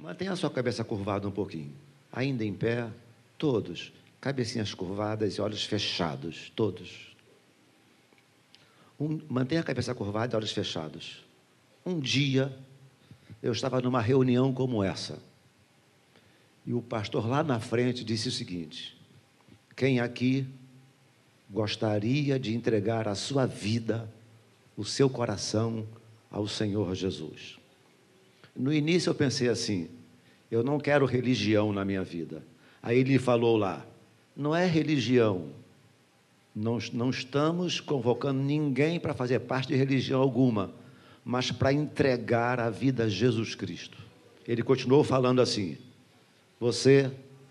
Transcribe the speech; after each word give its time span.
Mantenha 0.00 0.32
a 0.32 0.36
sua 0.36 0.50
cabeça 0.50 0.82
curvada 0.82 1.28
um 1.28 1.30
pouquinho. 1.30 1.72
Ainda 2.10 2.42
em 2.42 2.54
pé, 2.54 2.90
todos, 3.36 3.92
cabecinhas 4.18 4.72
curvadas 4.72 5.34
e 5.34 5.40
olhos 5.42 5.64
fechados, 5.64 6.50
todos. 6.56 7.14
Um, 8.98 9.20
mantenha 9.28 9.60
a 9.60 9.64
cabeça 9.64 9.94
curvada 9.94 10.34
e 10.34 10.36
olhos 10.36 10.52
fechados. 10.52 11.22
Um 11.84 12.00
dia, 12.00 12.56
eu 13.42 13.52
estava 13.52 13.80
numa 13.82 14.00
reunião 14.00 14.54
como 14.54 14.82
essa. 14.82 15.18
E 16.64 16.72
o 16.72 16.80
pastor 16.80 17.26
lá 17.28 17.42
na 17.42 17.60
frente 17.60 18.02
disse 18.02 18.28
o 18.28 18.32
seguinte: 18.32 18.96
Quem 19.76 20.00
aqui 20.00 20.46
gostaria 21.50 22.38
de 22.38 22.54
entregar 22.54 23.06
a 23.06 23.14
sua 23.14 23.44
vida, 23.44 24.10
o 24.76 24.84
seu 24.84 25.10
coração 25.10 25.86
ao 26.30 26.48
Senhor 26.48 26.94
Jesus? 26.94 27.59
No 28.56 28.72
início 28.72 29.10
eu 29.10 29.14
pensei 29.14 29.48
assim: 29.48 29.88
eu 30.50 30.62
não 30.62 30.78
quero 30.78 31.06
religião 31.06 31.72
na 31.72 31.84
minha 31.84 32.02
vida. 32.02 32.42
Aí 32.82 32.98
ele 32.98 33.18
falou 33.18 33.56
lá: 33.56 33.86
não 34.36 34.54
é 34.54 34.66
religião. 34.66 35.48
Não, 36.54 36.78
não 36.92 37.10
estamos 37.10 37.78
convocando 37.78 38.42
ninguém 38.42 38.98
para 38.98 39.14
fazer 39.14 39.38
parte 39.40 39.68
de 39.68 39.76
religião 39.76 40.20
alguma, 40.20 40.72
mas 41.24 41.52
para 41.52 41.72
entregar 41.72 42.58
a 42.58 42.68
vida 42.68 43.04
a 43.04 43.08
Jesus 43.08 43.54
Cristo. 43.54 43.96
Ele 44.46 44.62
continuou 44.62 45.04
falando 45.04 45.40
assim: 45.40 45.78
você 46.58 47.10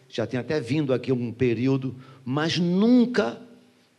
já 0.09 0.27
tem 0.27 0.39
até 0.39 0.59
vindo 0.59 0.93
aqui 0.93 1.11
um 1.11 1.31
período, 1.31 1.95
mas 2.25 2.57
nunca 2.57 3.41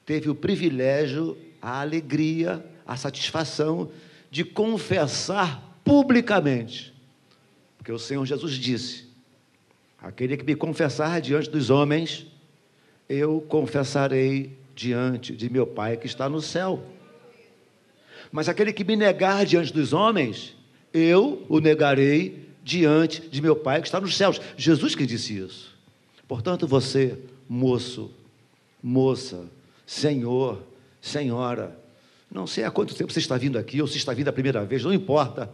teve 0.04 0.28
o 0.28 0.34
privilégio, 0.34 1.36
a 1.62 1.80
alegria, 1.80 2.64
a 2.86 2.96
satisfação 2.96 3.90
de 4.30 4.44
confessar 4.44 5.69
publicamente 5.84 6.90
porque 7.80 7.92
o 7.92 7.98
Senhor 7.98 8.26
Jesus 8.26 8.52
disse: 8.52 9.06
Aquele 9.98 10.36
que 10.36 10.44
me 10.44 10.54
confessar 10.54 11.18
diante 11.18 11.48
dos 11.48 11.70
homens, 11.70 12.26
eu 13.08 13.40
confessarei 13.48 14.58
diante 14.76 15.34
de 15.34 15.48
meu 15.48 15.66
Pai 15.66 15.96
que 15.96 16.06
está 16.06 16.28
no 16.28 16.42
céu. 16.42 16.84
Mas 18.30 18.50
aquele 18.50 18.70
que 18.70 18.84
me 18.84 18.96
negar 18.96 19.46
diante 19.46 19.72
dos 19.72 19.94
homens, 19.94 20.54
eu 20.92 21.44
o 21.48 21.58
negarei 21.58 22.50
diante 22.62 23.26
de 23.26 23.40
meu 23.40 23.56
Pai 23.56 23.80
que 23.80 23.88
está 23.88 23.98
nos 23.98 24.14
céus. 24.14 24.38
Jesus 24.58 24.94
que 24.94 25.06
disse 25.06 25.38
isso. 25.38 25.74
Portanto, 26.28 26.66
você, 26.66 27.18
moço, 27.48 28.10
moça, 28.82 29.46
senhor, 29.86 30.62
senhora, 31.00 31.76
não 32.30 32.46
sei 32.46 32.62
há 32.62 32.70
quanto 32.70 32.94
tempo 32.94 33.10
você 33.10 33.20
está 33.20 33.38
vindo 33.38 33.58
aqui, 33.58 33.80
ou 33.80 33.88
se 33.88 33.96
está 33.96 34.12
vindo 34.12 34.28
a 34.28 34.32
primeira 34.32 34.64
vez, 34.66 34.84
não 34.84 34.92
importa, 34.92 35.50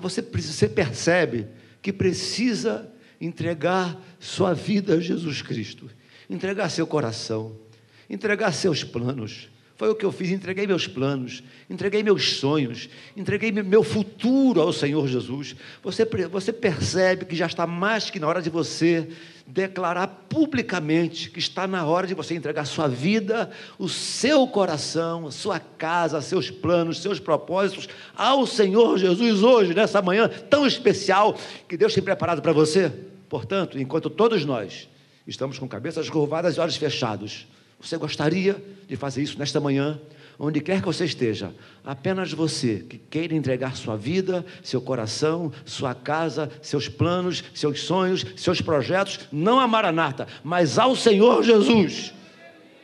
você, 0.00 0.22
você 0.22 0.68
percebe 0.68 1.46
que 1.82 1.92
precisa 1.92 2.90
entregar 3.20 4.00
sua 4.18 4.54
vida 4.54 4.94
a 4.94 5.00
Jesus 5.00 5.42
Cristo, 5.42 5.90
entregar 6.28 6.68
seu 6.70 6.86
coração, 6.86 7.56
entregar 8.08 8.52
seus 8.52 8.84
planos. 8.84 9.48
Foi 9.78 9.88
o 9.88 9.94
que 9.94 10.04
eu 10.04 10.10
fiz, 10.10 10.30
entreguei 10.30 10.66
meus 10.66 10.88
planos, 10.88 11.40
entreguei 11.70 12.02
meus 12.02 12.32
sonhos, 12.32 12.88
entreguei 13.16 13.52
meu 13.52 13.84
futuro 13.84 14.60
ao 14.60 14.72
Senhor 14.72 15.06
Jesus. 15.06 15.54
Você, 15.84 16.04
você 16.28 16.52
percebe 16.52 17.24
que 17.24 17.36
já 17.36 17.46
está 17.46 17.64
mais 17.64 18.10
que 18.10 18.18
na 18.18 18.26
hora 18.26 18.42
de 18.42 18.50
você 18.50 19.08
declarar 19.46 20.08
publicamente 20.28 21.30
que 21.30 21.38
está 21.38 21.68
na 21.68 21.86
hora 21.86 22.08
de 22.08 22.14
você 22.14 22.34
entregar 22.34 22.64
sua 22.64 22.88
vida, 22.88 23.52
o 23.78 23.88
seu 23.88 24.48
coração, 24.48 25.30
sua 25.30 25.60
casa, 25.60 26.20
seus 26.20 26.50
planos, 26.50 27.00
seus 27.00 27.20
propósitos 27.20 27.88
ao 28.16 28.48
Senhor 28.48 28.98
Jesus 28.98 29.44
hoje, 29.44 29.74
nessa 29.74 30.02
manhã 30.02 30.28
tão 30.50 30.66
especial 30.66 31.38
que 31.68 31.76
Deus 31.76 31.94
tem 31.94 32.02
preparado 32.02 32.42
para 32.42 32.52
você. 32.52 32.92
Portanto, 33.28 33.78
enquanto 33.78 34.10
todos 34.10 34.44
nós 34.44 34.88
estamos 35.24 35.56
com 35.56 35.68
cabeças 35.68 36.10
curvadas 36.10 36.56
e 36.56 36.60
olhos 36.60 36.76
fechados, 36.76 37.46
você 37.80 37.96
gostaria 37.96 38.62
de 38.86 38.96
fazer 38.96 39.22
isso 39.22 39.38
nesta 39.38 39.60
manhã? 39.60 39.98
onde 40.38 40.60
quer 40.60 40.80
que 40.80 40.86
você 40.86 41.04
esteja, 41.04 41.52
apenas 41.84 42.32
você 42.32 42.84
que 42.88 42.96
queira 42.96 43.34
entregar 43.34 43.76
sua 43.76 43.96
vida, 43.96 44.46
seu 44.62 44.80
coração, 44.80 45.52
sua 45.64 45.94
casa, 45.94 46.48
seus 46.62 46.88
planos, 46.88 47.42
seus 47.52 47.80
sonhos, 47.80 48.24
seus 48.36 48.60
projetos, 48.60 49.18
não 49.32 49.58
a 49.58 49.66
Maranata, 49.66 50.28
mas 50.44 50.78
ao 50.78 50.94
Senhor 50.94 51.42
Jesus 51.42 52.14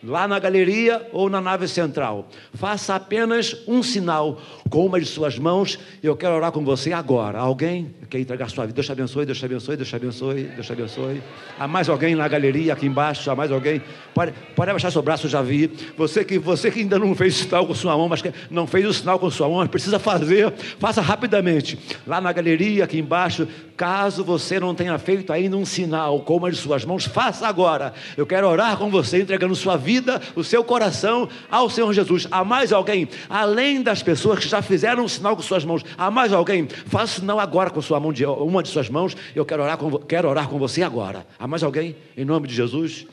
lá 0.06 0.28
na 0.28 0.38
galeria 0.38 1.08
ou 1.12 1.30
na 1.30 1.40
nave 1.40 1.66
central. 1.66 2.28
Faça 2.52 2.94
apenas 2.94 3.56
um 3.66 3.82
sinal 3.82 4.40
com 4.74 4.86
uma 4.86 4.98
de 4.98 5.06
suas 5.06 5.38
mãos. 5.38 5.78
Eu 6.02 6.16
quero 6.16 6.34
orar 6.34 6.50
com 6.50 6.64
você 6.64 6.92
agora. 6.92 7.38
Alguém 7.38 7.94
quer 8.10 8.18
entregar 8.18 8.50
sua 8.50 8.66
vida? 8.66 8.74
Deus 8.74 8.86
te 8.86 8.90
abençoe, 8.90 9.24
Deus 9.24 9.38
te 9.38 9.44
abençoe, 9.44 9.76
Deus 9.76 9.88
te 9.88 9.94
abençoe, 9.94 10.42
Deus 10.42 10.66
te 10.66 10.72
abençoe. 10.72 11.22
Há 11.56 11.68
mais 11.68 11.88
alguém 11.88 12.16
na 12.16 12.26
galeria 12.26 12.72
aqui 12.72 12.84
embaixo? 12.84 13.30
Há 13.30 13.36
mais 13.36 13.52
alguém? 13.52 13.80
Pode, 14.12 14.34
pode 14.56 14.70
abaixar 14.70 14.90
seu 14.90 15.00
braço, 15.00 15.28
já 15.28 15.40
vi. 15.42 15.70
Você 15.96 16.24
que, 16.24 16.40
você 16.40 16.72
que 16.72 16.80
ainda 16.80 16.98
não 16.98 17.14
fez 17.14 17.36
o 17.36 17.44
sinal 17.44 17.64
com 17.68 17.72
sua 17.72 17.96
mão, 17.96 18.08
mas 18.08 18.20
não 18.50 18.66
fez 18.66 18.84
o 18.84 18.92
sinal 18.92 19.16
com 19.16 19.30
sua 19.30 19.48
mão, 19.48 19.58
mas 19.58 19.68
precisa 19.68 20.00
fazer, 20.00 20.52
faça 20.80 21.00
rapidamente. 21.00 21.78
Lá 22.04 22.20
na 22.20 22.32
galeria, 22.32 22.82
aqui 22.82 22.98
embaixo, 22.98 23.46
caso 23.76 24.24
você 24.24 24.58
não 24.58 24.74
tenha 24.74 24.98
feito 24.98 25.32
ainda 25.32 25.56
um 25.56 25.64
sinal 25.64 26.18
com 26.22 26.36
uma 26.36 26.50
de 26.50 26.56
suas 26.56 26.84
mãos, 26.84 27.04
faça 27.04 27.46
agora. 27.46 27.92
Eu 28.16 28.26
quero 28.26 28.48
orar 28.48 28.76
com 28.76 28.90
você, 28.90 29.20
entregando 29.20 29.54
sua 29.54 29.76
vida, 29.76 30.20
o 30.34 30.42
seu 30.42 30.64
coração 30.64 31.28
ao 31.48 31.70
Senhor 31.70 31.92
Jesus. 31.92 32.26
Há 32.28 32.44
mais 32.44 32.72
alguém, 32.72 33.08
além 33.30 33.80
das 33.80 34.02
pessoas 34.02 34.40
que 34.40 34.48
já 34.48 34.63
fizeram 34.64 35.04
um 35.04 35.08
sinal 35.08 35.36
com 35.36 35.42
suas 35.42 35.64
mãos, 35.64 35.82
há 35.96 36.10
mais 36.10 36.32
alguém, 36.32 36.68
faça 36.68 37.20
sinal 37.20 37.38
agora 37.38 37.70
com 37.70 37.80
sua 37.80 38.00
mão, 38.00 38.12
de, 38.12 38.24
uma 38.24 38.62
de 38.62 38.68
suas 38.68 38.88
mãos. 38.88 39.16
Eu 39.34 39.44
quero 39.44 39.62
orar, 39.62 39.78
com, 39.78 39.98
quero 39.98 40.28
orar 40.28 40.48
com 40.48 40.58
você 40.58 40.82
agora. 40.82 41.26
Há 41.38 41.46
mais 41.46 41.62
alguém, 41.62 41.96
em 42.16 42.24
nome 42.24 42.48
de 42.48 42.54
Jesus? 42.54 43.06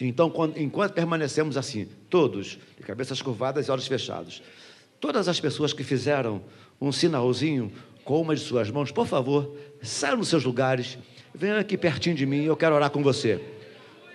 Então, 0.00 0.30
quando, 0.30 0.58
enquanto 0.58 0.92
permanecemos 0.92 1.56
assim, 1.56 1.86
todos, 2.08 2.58
de 2.78 2.82
cabeças 2.82 3.20
curvadas 3.20 3.68
e 3.68 3.70
olhos 3.70 3.86
fechados, 3.86 4.42
todas 4.98 5.28
as 5.28 5.38
pessoas 5.38 5.72
que 5.72 5.84
fizeram 5.84 6.42
um 6.80 6.90
sinalzinho 6.90 7.70
com 8.04 8.20
uma 8.20 8.34
de 8.34 8.40
suas 8.40 8.70
mãos, 8.70 8.90
por 8.90 9.06
favor, 9.06 9.54
saiam 9.82 10.18
dos 10.18 10.28
seus 10.28 10.44
lugares, 10.44 10.98
venham 11.34 11.58
aqui 11.58 11.76
pertinho 11.76 12.16
de 12.16 12.24
mim, 12.24 12.44
eu 12.44 12.56
quero 12.56 12.74
orar 12.74 12.90
com 12.90 13.02
você. 13.02 13.40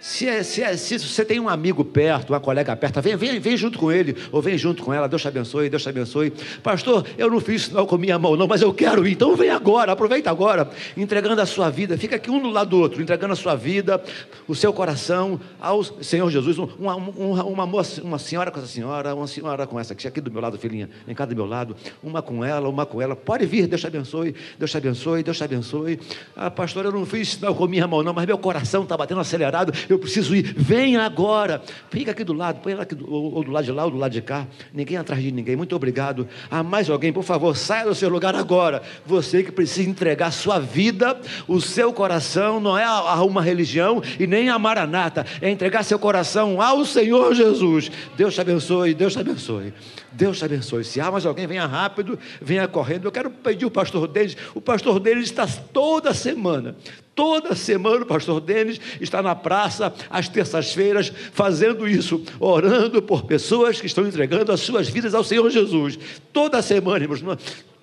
Se, 0.05 0.29
é, 0.29 0.43
se, 0.43 0.61
é, 0.61 0.77
se, 0.77 0.99
você 0.99 1.25
tem 1.25 1.39
um 1.39 1.49
amigo 1.49 1.83
perto, 1.83 2.29
uma 2.29 2.39
colega 2.39 2.75
perto, 2.75 3.01
vem, 3.01 3.16
vem, 3.16 3.39
vem 3.39 3.57
junto 3.57 3.79
com 3.79 3.91
ele, 3.91 4.16
ou 4.31 4.39
vem 4.39 4.55
junto 4.55 4.83
com 4.83 4.93
ela, 4.93 5.09
Deus 5.09 5.19
te 5.19 5.27
abençoe, 5.27 5.67
Deus 5.67 5.81
te 5.81 5.89
abençoe. 5.89 6.31
Pastor, 6.61 7.03
eu 7.17 7.27
não 7.27 7.39
fiz 7.41 7.63
sinal 7.63 7.88
com 7.88 7.97
minha 7.97 8.19
mão, 8.19 8.35
não, 8.35 8.45
mas 8.45 8.61
eu 8.61 8.71
quero 8.71 9.07
ir, 9.07 9.13
então 9.13 9.35
vem 9.35 9.49
agora, 9.49 9.94
aproveita 9.94 10.29
agora, 10.29 10.69
entregando 10.95 11.41
a 11.41 11.45
sua 11.47 11.71
vida, 11.71 11.97
fica 11.97 12.17
aqui 12.17 12.29
um 12.29 12.39
do 12.39 12.51
lado 12.51 12.69
do 12.69 12.79
outro, 12.79 13.01
entregando 13.01 13.33
a 13.33 13.35
sua 13.35 13.55
vida, 13.55 13.99
o 14.47 14.53
seu 14.53 14.71
coração 14.71 15.39
ao 15.59 15.83
Senhor 15.83 16.29
Jesus. 16.29 16.59
Uma, 16.59 16.95
uma, 16.95 17.44
uma, 17.44 17.65
moça, 17.65 18.03
uma 18.03 18.19
senhora 18.19 18.51
com 18.51 18.59
essa 18.59 18.67
senhora, 18.67 19.15
uma 19.15 19.25
senhora 19.25 19.65
com 19.65 19.79
essa, 19.79 19.95
que 19.95 20.07
aqui 20.07 20.21
do 20.21 20.29
meu 20.29 20.39
lado, 20.39 20.55
filhinha, 20.59 20.88
em 21.07 21.15
cada 21.15 21.33
do 21.33 21.35
meu 21.35 21.47
lado, 21.47 21.75
uma 22.03 22.21
com 22.21 22.45
ela, 22.45 22.69
uma 22.69 22.85
com 22.85 23.01
ela, 23.01 23.15
pode 23.15 23.47
vir, 23.47 23.65
Deus 23.65 23.81
te 23.81 23.88
abençoe, 23.88 24.35
Deus 24.59 24.69
te 24.69 24.77
abençoe, 24.77 25.23
Deus 25.23 25.35
te 25.35 25.44
abençoe. 25.44 25.99
Ah, 26.35 26.51
pastor, 26.51 26.85
eu 26.85 26.91
não 26.91 27.07
fiz 27.07 27.29
sinal 27.29 27.55
com 27.55 27.67
minha 27.67 27.88
mão, 27.88 28.03
não, 28.03 28.13
mas 28.13 28.27
meu 28.27 28.38
coração 28.38 28.83
está 28.83 28.95
batendo 28.95 29.19
acelerado, 29.19 29.73
eu 29.94 29.94
eu 29.95 30.00
preciso 30.00 30.35
ir, 30.35 30.53
venha 30.57 31.03
agora. 31.03 31.61
Fica 31.89 32.11
aqui 32.11 32.23
do 32.23 32.33
lado, 32.33 32.59
põe 32.61 32.73
aqui 32.73 32.95
do, 32.95 33.11
ou, 33.11 33.44
do 33.44 33.51
lado 33.51 33.66
de 33.66 33.72
lá 33.72 33.85
ou 33.85 33.91
do 33.91 33.97
lado 33.97 34.11
de 34.11 34.22
cá. 34.22 34.47
Ninguém 34.73 34.97
atrás 34.97 35.22
de 35.22 35.31
ninguém. 35.31 35.56
Muito 35.56 35.75
obrigado. 35.75 36.28
Há 36.51 36.61
mais 36.61 36.89
alguém, 36.89 37.11
por 37.11 37.23
favor, 37.23 37.56
saia 37.56 37.85
do 37.85 37.95
seu 37.95 38.09
lugar 38.09 38.35
agora. 38.35 38.81
Você 39.06 39.44
que 39.44 39.51
precisa 39.51 39.89
entregar 39.89 40.31
sua 40.31 40.59
vida, 40.59 41.19
o 41.47 41.59
seu 41.61 41.94
coração, 41.94 42.59
não 42.59 42.78
é 42.78 42.83
a 42.83 43.23
uma 43.23 43.41
religião 43.41 44.01
e 44.19 44.28
nem 44.28 44.50
a 44.50 44.59
maranata, 44.59 45.25
é 45.41 45.50
entregar 45.50 45.83
seu 45.83 45.97
coração 45.97 46.62
ao 46.62 46.85
Senhor 46.85 47.33
Jesus. 47.33 47.89
Deus 48.17 48.33
te 48.33 48.41
abençoe, 48.41 48.94
Deus 48.94 49.13
te 49.13 49.19
abençoe. 49.19 49.73
Deus 50.12 50.38
te 50.38 50.45
abençoe. 50.45 50.83
Se 50.83 51.01
há 51.01 51.12
mais 51.12 51.25
alguém, 51.25 51.45
venha 51.45 51.66
rápido, 51.66 52.17
venha 52.41 52.67
correndo. 52.67 53.06
Eu 53.06 53.12
quero 53.12 53.29
pedir 53.29 53.66
o 53.66 53.72
pastor 53.72 54.07
deles. 54.07 54.38
O 54.53 54.62
pastor 54.62 55.00
deles 55.00 55.25
está 55.25 55.45
toda 55.45 56.13
semana, 56.13 56.75
Toda 57.15 57.56
semana 57.56 58.03
o 58.03 58.06
pastor 58.06 58.41
Denis 58.41 58.79
está 59.00 59.21
na 59.21 59.33
praça, 59.33 59.94
às 60.09 60.27
terças-feiras, 60.27 61.12
fazendo 61.31 61.88
isso, 61.88 62.21
orando 62.39 63.01
por 63.01 63.23
pessoas 63.23 63.79
que 63.79 63.88
estão 63.88 64.06
entregando 64.06 64.51
as 64.51 64.59
suas 64.59 64.89
vidas 64.89 65.15
ao 65.15 65.23
Senhor 65.23 65.50
Jesus. 65.50 65.97
Toda 66.33 66.62
semana, 66.62 67.06
irmãos 67.06 67.23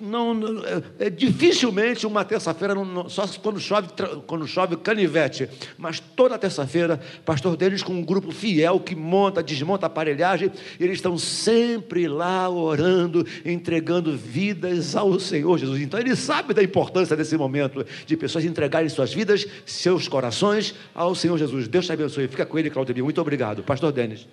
não, 0.02 0.34
não 0.34 0.62
é, 0.98 1.08
dificilmente 1.08 2.04
uma 2.06 2.24
terça-feira, 2.24 2.74
só 3.08 3.24
quando 3.40 3.60
chove, 3.60 3.88
quando 4.26 4.46
chove 4.48 4.76
canivete, 4.76 5.48
mas 5.78 6.00
toda 6.00 6.36
terça-feira, 6.36 7.00
pastor 7.24 7.56
deles 7.56 7.84
com 7.84 7.92
um 7.92 8.04
grupo 8.04 8.32
fiel 8.32 8.80
que 8.80 8.96
monta, 8.96 9.42
desmonta 9.42 9.86
a 9.86 9.88
aparelhagem, 9.88 10.50
eles 10.80 10.96
estão 10.96 11.16
sempre 11.16 12.08
lá 12.08 12.50
orando, 12.50 13.24
entregando 13.44 14.16
vidas 14.16 14.96
ao 14.96 15.20
Senhor 15.20 15.56
Jesus. 15.56 15.80
Então 15.80 16.00
ele 16.00 16.16
sabe 16.16 16.52
da 16.52 16.62
importância 16.62 17.16
desse 17.16 17.36
momento 17.36 17.86
de 18.04 18.16
pessoas 18.16 18.44
entregarem 18.44 18.88
suas 18.88 19.14
vidas, 19.14 19.46
seus 19.64 20.08
corações 20.08 20.74
ao 20.92 21.14
Senhor 21.14 21.38
Jesus. 21.38 21.68
Deus 21.68 21.86
te 21.86 21.92
abençoe. 21.92 22.26
Fica 22.26 22.44
com 22.44 22.58
ele, 22.58 22.70
Claudio. 22.70 23.04
Muito 23.04 23.20
obrigado. 23.20 23.62
Pastor 23.62 23.92
Denis. 23.92 24.26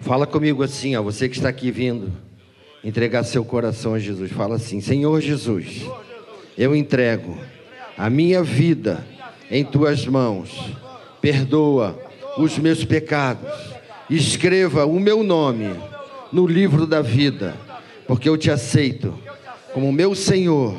Fala 0.00 0.26
comigo 0.26 0.62
assim, 0.62 0.96
ó, 0.96 1.02
você 1.02 1.28
que 1.28 1.36
está 1.36 1.48
aqui 1.48 1.70
vindo 1.70 2.27
entregar 2.82 3.24
seu 3.24 3.44
coração 3.44 3.94
a 3.94 3.98
Jesus. 3.98 4.30
Fala 4.32 4.56
assim: 4.56 4.80
Senhor 4.80 5.20
Jesus, 5.20 5.86
eu 6.56 6.74
entrego 6.74 7.36
a 7.96 8.08
minha 8.08 8.42
vida 8.42 9.04
em 9.50 9.64
tuas 9.64 10.06
mãos. 10.06 10.72
Perdoa 11.20 11.98
os 12.36 12.58
meus 12.58 12.84
pecados. 12.84 13.50
Escreva 14.08 14.86
o 14.86 14.98
meu 14.98 15.22
nome 15.22 15.68
no 16.32 16.46
livro 16.46 16.86
da 16.86 17.02
vida, 17.02 17.54
porque 18.06 18.28
eu 18.28 18.36
te 18.38 18.50
aceito 18.50 19.18
como 19.72 19.92
meu 19.92 20.14
Senhor, 20.14 20.76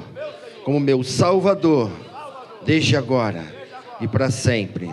como 0.63 0.80
meu 0.80 1.04
Salvador, 1.04 1.92
desde 2.66 2.96
agora 2.96 3.46
e 4.01 4.07
para 4.07 4.31
sempre. 4.31 4.90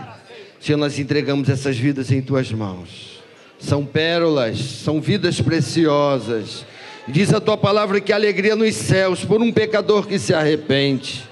Senhor, 0.60 0.78
nós 0.78 0.98
entregamos 0.98 1.48
essas 1.48 1.76
vidas 1.78 2.10
em 2.10 2.20
tuas 2.20 2.50
mãos. 2.52 3.22
São 3.58 3.86
pérolas, 3.86 4.58
são 4.58 5.00
vidas 5.00 5.40
preciosas. 5.40 6.66
Diz 7.08 7.32
a 7.32 7.40
tua 7.40 7.56
palavra 7.56 8.00
que 8.00 8.12
alegria 8.12 8.56
nos 8.56 8.74
céus 8.74 9.24
por 9.24 9.40
um 9.40 9.52
pecador 9.52 10.08
que 10.08 10.18
se 10.18 10.34
arrepende. 10.34 11.22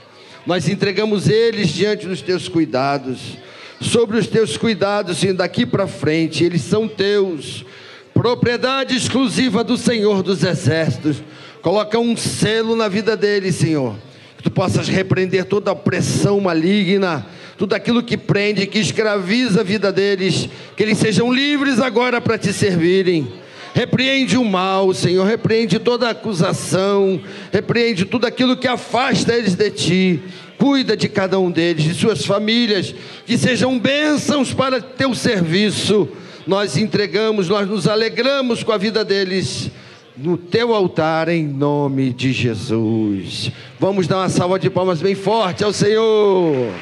Nós 0.47 0.69
entregamos 0.69 1.29
eles 1.29 1.69
diante 1.69 2.06
dos 2.06 2.23
teus 2.23 2.49
cuidados. 2.49 3.37
Sobre 3.81 4.17
os 4.17 4.29
teus 4.29 4.56
cuidados, 4.56 5.19
Senhor, 5.19 5.35
daqui 5.35 5.67
para 5.67 5.87
frente, 5.87 6.44
eles 6.44 6.62
são 6.62 6.87
teus. 6.87 7.65
Propriedade 8.12 8.97
exclusiva 8.97 9.65
do 9.65 9.76
Senhor 9.76 10.23
dos 10.23 10.44
Exércitos. 10.44 11.23
Coloca 11.61 11.99
um 11.99 12.17
selo 12.17 12.76
na 12.76 12.87
vida 12.87 13.17
deles, 13.17 13.56
Senhor. 13.56 13.97
Que 14.37 14.44
tu 14.44 14.50
possas 14.53 14.87
repreender 14.87 15.44
toda 15.44 15.73
a 15.73 15.76
pressão 15.76 16.41
maligna 16.41 17.26
tudo 17.56 17.75
aquilo 17.75 18.03
que 18.03 18.17
prende, 18.17 18.67
que 18.67 18.79
escraviza 18.79 19.61
a 19.61 19.65
vida 19.65 19.93
deles, 19.93 20.49
que 20.76 20.82
eles 20.82 20.99
sejam 20.99 21.32
livres 21.32 21.79
agora 21.79 22.21
para 22.21 22.37
te 22.37 22.53
servirem. 22.53 23.44
Repreende 23.75 24.38
o 24.38 24.44
mal, 24.44 24.94
Senhor, 24.94 25.26
repreende 25.26 25.81
toda 25.81 26.09
acusação, 26.09 27.21
repreende 27.53 28.05
tudo 28.05 28.25
aquilo 28.25 28.56
que 28.56 28.69
afasta 28.69 29.35
eles 29.35 29.56
de 29.56 29.69
ti. 29.69 30.23
Cuida 30.56 30.97
de 30.97 31.09
cada 31.09 31.41
um 31.41 31.50
deles, 31.50 31.82
de 31.82 31.93
suas 31.93 32.25
famílias, 32.25 32.94
que 33.26 33.37
sejam 33.37 33.76
bênçãos 33.76 34.55
para 34.55 34.81
teu 34.81 35.12
serviço. 35.12 36.09
Nós 36.47 36.76
entregamos, 36.76 37.49
nós 37.49 37.69
nos 37.69 37.88
alegramos 37.88 38.62
com 38.62 38.71
a 38.71 38.79
vida 38.79 39.05
deles 39.05 39.73
no 40.17 40.37
teu 40.37 40.73
altar 40.73 41.29
em 41.29 41.44
nome 41.44 42.12
de 42.12 42.32
Jesus. 42.32 43.50
Vamos 43.81 44.06
dar 44.06 44.19
uma 44.19 44.29
salva 44.29 44.56
de 44.56 44.71
palmas 44.71 45.03
bem 45.03 45.17
forte 45.17 45.65
ao 45.65 45.73
Senhor. 45.73 46.73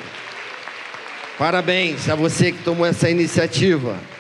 Parabéns 1.38 2.10
a 2.10 2.14
você 2.14 2.52
que 2.52 2.62
tomou 2.62 2.84
essa 2.84 3.08
iniciativa. 3.08 4.11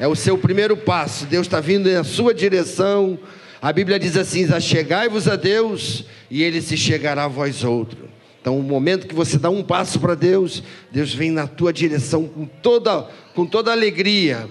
É 0.00 0.08
o 0.08 0.16
seu 0.16 0.38
primeiro 0.38 0.78
passo. 0.78 1.26
Deus 1.26 1.46
está 1.46 1.60
vindo 1.60 1.92
na 1.92 2.02
sua 2.02 2.32
direção. 2.32 3.18
A 3.60 3.70
Bíblia 3.70 3.98
diz 3.98 4.16
assim: 4.16 4.48
Chegai-vos 4.58 5.28
a 5.28 5.36
Deus 5.36 6.06
e 6.30 6.42
Ele 6.42 6.62
se 6.62 6.74
chegará 6.74 7.24
a 7.24 7.28
vós 7.28 7.62
outros. 7.64 8.08
Então, 8.40 8.58
o 8.58 8.62
momento 8.62 9.06
que 9.06 9.14
você 9.14 9.36
dá 9.36 9.50
um 9.50 9.62
passo 9.62 10.00
para 10.00 10.14
Deus, 10.14 10.62
Deus 10.90 11.12
vem 11.12 11.30
na 11.30 11.46
tua 11.46 11.70
direção 11.70 12.26
com 12.26 12.46
toda, 12.46 13.02
com 13.34 13.44
toda 13.44 13.70
alegria. 13.70 14.48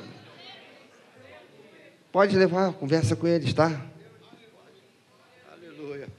Pode 2.11 2.37
levar, 2.37 2.73
conversa 2.73 3.15
com 3.15 3.27
eles, 3.27 3.51
tá? 3.51 3.83
Aleluia. 5.51 6.09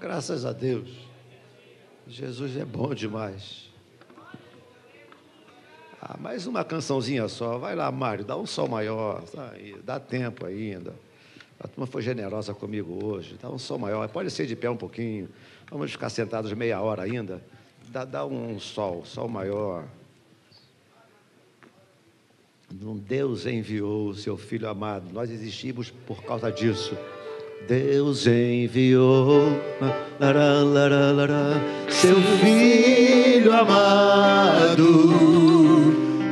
Graças 0.00 0.44
a 0.44 0.52
Deus. 0.52 0.90
Jesus 2.08 2.56
é 2.56 2.64
bom 2.64 2.92
demais. 2.92 3.63
Ah, 6.06 6.18
mais 6.20 6.46
uma 6.46 6.62
cançãozinha 6.62 7.26
só. 7.28 7.56
Vai 7.56 7.74
lá, 7.74 7.90
Mário, 7.90 8.26
dá 8.26 8.36
um 8.36 8.44
sol 8.44 8.68
maior. 8.68 9.22
Tá 9.22 9.54
dá 9.82 9.98
tempo 9.98 10.44
ainda. 10.44 10.92
A 11.58 11.66
turma 11.66 11.86
foi 11.86 12.02
generosa 12.02 12.52
comigo 12.52 13.02
hoje. 13.02 13.38
Dá 13.40 13.48
um 13.48 13.58
sol 13.58 13.78
maior. 13.78 14.06
Pode 14.10 14.30
ser 14.30 14.44
de 14.44 14.54
pé 14.54 14.68
um 14.68 14.76
pouquinho. 14.76 15.30
Vamos 15.70 15.92
ficar 15.92 16.10
sentados 16.10 16.52
meia 16.52 16.78
hora 16.82 17.04
ainda. 17.04 17.42
Dá, 17.88 18.04
dá 18.04 18.26
um 18.26 18.60
sol, 18.60 19.02
sol 19.06 19.28
maior. 19.28 19.86
Deus 22.70 23.46
enviou 23.46 24.08
o 24.08 24.14
seu 24.14 24.36
Filho 24.36 24.68
amado. 24.68 25.10
Nós 25.10 25.30
existimos 25.30 25.90
por 25.90 26.22
causa 26.22 26.52
disso. 26.52 26.94
Deus 27.66 28.26
enviou. 28.26 29.58
Lará, 30.20 30.62
lará, 30.62 31.10
lará, 31.12 31.60
seu 31.88 32.16
Filho 32.20 33.52
amado 33.52 34.84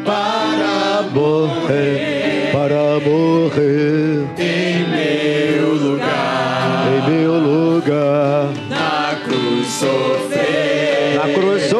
para 0.05 1.03
morrer, 1.11 2.51
para 2.53 3.01
morrer 3.01 4.27
em 4.39 4.87
meu 4.89 5.75
lugar, 5.75 6.87
em 6.87 7.11
meu 7.11 7.33
lugar, 7.33 8.53
na 8.69 9.17
cruz 9.25 9.67
sofreu, 9.67 11.17
na 11.17 11.33
cruz 11.35 11.72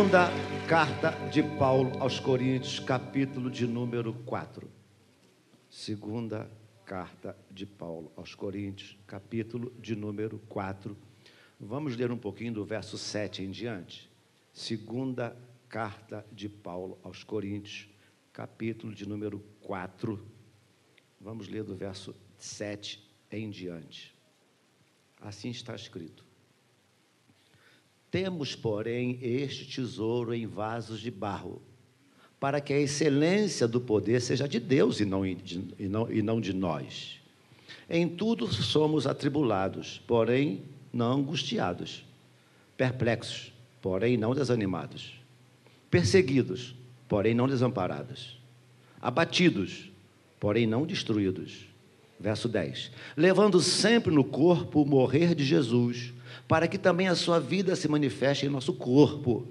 Segunda 0.00 0.30
carta 0.66 1.10
de 1.28 1.42
Paulo 1.42 1.92
aos 2.00 2.18
Coríntios, 2.18 2.80
capítulo 2.80 3.50
de 3.50 3.66
número 3.66 4.14
4. 4.24 4.66
Segunda 5.68 6.50
carta 6.86 7.36
de 7.50 7.66
Paulo 7.66 8.10
aos 8.16 8.34
Coríntios, 8.34 8.96
capítulo 9.06 9.70
de 9.78 9.94
número 9.94 10.40
4. 10.48 10.96
Vamos 11.60 11.96
ler 11.98 12.10
um 12.10 12.16
pouquinho 12.16 12.54
do 12.54 12.64
verso 12.64 12.96
7 12.96 13.42
em 13.42 13.50
diante. 13.50 14.10
Segunda 14.54 15.36
carta 15.68 16.24
de 16.32 16.48
Paulo 16.48 16.98
aos 17.02 17.22
Coríntios, 17.22 17.86
capítulo 18.32 18.94
de 18.94 19.06
número 19.06 19.44
4. 19.60 20.18
Vamos 21.20 21.46
ler 21.46 21.62
do 21.62 21.76
verso 21.76 22.16
7 22.38 23.06
em 23.30 23.50
diante. 23.50 24.16
Assim 25.20 25.50
está 25.50 25.74
escrito: 25.74 26.29
Temos, 28.10 28.56
porém, 28.56 29.18
este 29.22 29.64
tesouro 29.64 30.34
em 30.34 30.46
vasos 30.46 31.00
de 31.00 31.10
barro, 31.10 31.62
para 32.40 32.60
que 32.60 32.72
a 32.72 32.80
excelência 32.80 33.68
do 33.68 33.80
poder 33.80 34.20
seja 34.20 34.48
de 34.48 34.58
Deus 34.58 34.98
e 34.98 35.04
não, 35.04 35.22
de, 35.22 35.62
e 35.78 35.88
não, 35.88 36.10
e 36.10 36.22
não 36.22 36.40
de 36.40 36.52
nós. 36.52 37.20
Em 37.88 38.08
tudo 38.08 38.52
somos 38.52 39.06
atribulados, 39.06 40.00
porém 40.06 40.62
não 40.92 41.20
angustiados, 41.20 42.04
perplexos, 42.76 43.52
porém 43.80 44.16
não 44.16 44.34
desanimados, 44.34 45.14
perseguidos, 45.90 46.74
porém 47.08 47.34
não 47.34 47.46
desamparados, 47.46 48.38
abatidos, 49.00 49.90
porém 50.40 50.66
não 50.66 50.84
destruídos. 50.84 51.69
Verso 52.20 52.48
10: 52.48 52.90
Levando 53.16 53.60
sempre 53.60 54.14
no 54.14 54.22
corpo 54.22 54.82
o 54.82 54.86
morrer 54.86 55.34
de 55.34 55.44
Jesus, 55.44 56.12
para 56.46 56.68
que 56.68 56.76
também 56.76 57.08
a 57.08 57.14
sua 57.14 57.40
vida 57.40 57.74
se 57.74 57.88
manifeste 57.88 58.44
em 58.44 58.50
nosso 58.50 58.74
corpo, 58.74 59.48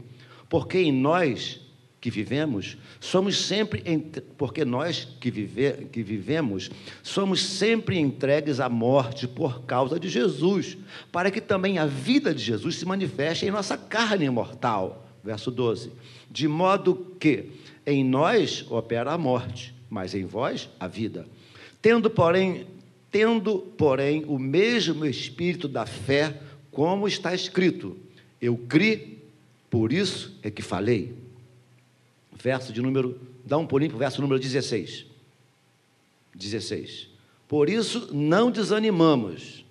porque 0.47 0.77
em 0.77 0.91
nós 0.91 1.59
que 1.99 2.09
vivemos, 2.09 2.77
somos 2.99 3.37
sempre, 3.45 3.83
porque 4.37 4.63
nós 4.63 5.05
que, 5.19 5.29
vive, 5.29 5.87
que 5.91 6.01
vivemos, 6.01 6.71
somos 7.03 7.43
sempre 7.43 7.99
entregues 7.99 8.59
à 8.59 8.69
morte 8.69 9.27
por 9.27 9.63
causa 9.63 9.99
de 9.99 10.07
Jesus, 10.07 10.77
para 11.11 11.29
que 11.29 11.41
também 11.41 11.77
a 11.77 11.85
vida 11.85 12.33
de 12.33 12.41
Jesus 12.41 12.75
se 12.75 12.85
manifeste 12.85 13.45
em 13.45 13.51
nossa 13.51 13.77
carne 13.77 14.29
mortal. 14.29 15.07
Verso 15.23 15.51
12: 15.51 15.91
De 16.31 16.47
modo 16.47 17.15
que 17.19 17.51
em 17.85 18.03
nós 18.05 18.65
opera 18.69 19.11
a 19.11 19.17
morte, 19.17 19.75
mas 19.89 20.13
em 20.13 20.23
vós 20.23 20.69
a 20.79 20.87
vida. 20.87 21.25
Tendo, 21.81 22.09
porém, 22.09 22.67
tendo, 23.11 23.59
porém, 23.77 24.25
o 24.27 24.37
mesmo 24.37 25.05
espírito 25.05 25.67
da 25.67 25.85
fé, 25.85 26.39
como 26.71 27.07
está 27.07 27.33
escrito: 27.33 27.97
Eu 28.41 28.57
criei, 28.57 29.19
por 29.69 29.93
isso 29.93 30.37
é 30.41 30.49
que 30.51 30.61
falei 30.61 31.15
verso 32.41 32.71
de 32.71 32.81
número, 32.81 33.19
dá 33.45 33.57
um 33.57 33.67
pulinho 33.67 33.91
para 33.91 33.97
o 33.97 33.99
verso 33.99 34.21
número 34.21 34.39
16. 34.39 35.05
16. 36.33 37.09
Por 37.47 37.69
isso 37.69 38.13
não 38.13 38.49
desanimamos. 38.49 39.65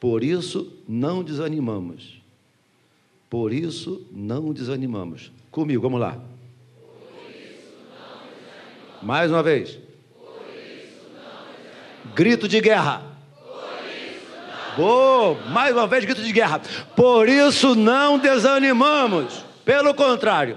Por 0.00 0.24
isso 0.24 0.72
não 0.88 1.22
desanimamos. 1.22 2.20
Por 3.30 3.52
isso 3.52 4.04
não 4.10 4.52
desanimamos. 4.52 5.30
Comigo, 5.50 5.82
vamos 5.82 6.00
lá. 6.00 6.20
Mais 9.00 9.30
uma 9.30 9.42
vez. 9.42 9.78
Grito 12.14 12.48
de 12.48 12.60
guerra. 12.60 13.02
Boa, 14.76 15.36
mais 15.48 15.74
uma 15.74 15.86
vez 15.86 16.04
grito 16.04 16.22
de 16.22 16.32
guerra. 16.32 16.60
Por 16.96 17.28
isso 17.28 17.74
não 17.74 18.18
desanimamos. 18.18 19.44
Pelo 19.64 19.94
contrário, 19.94 20.56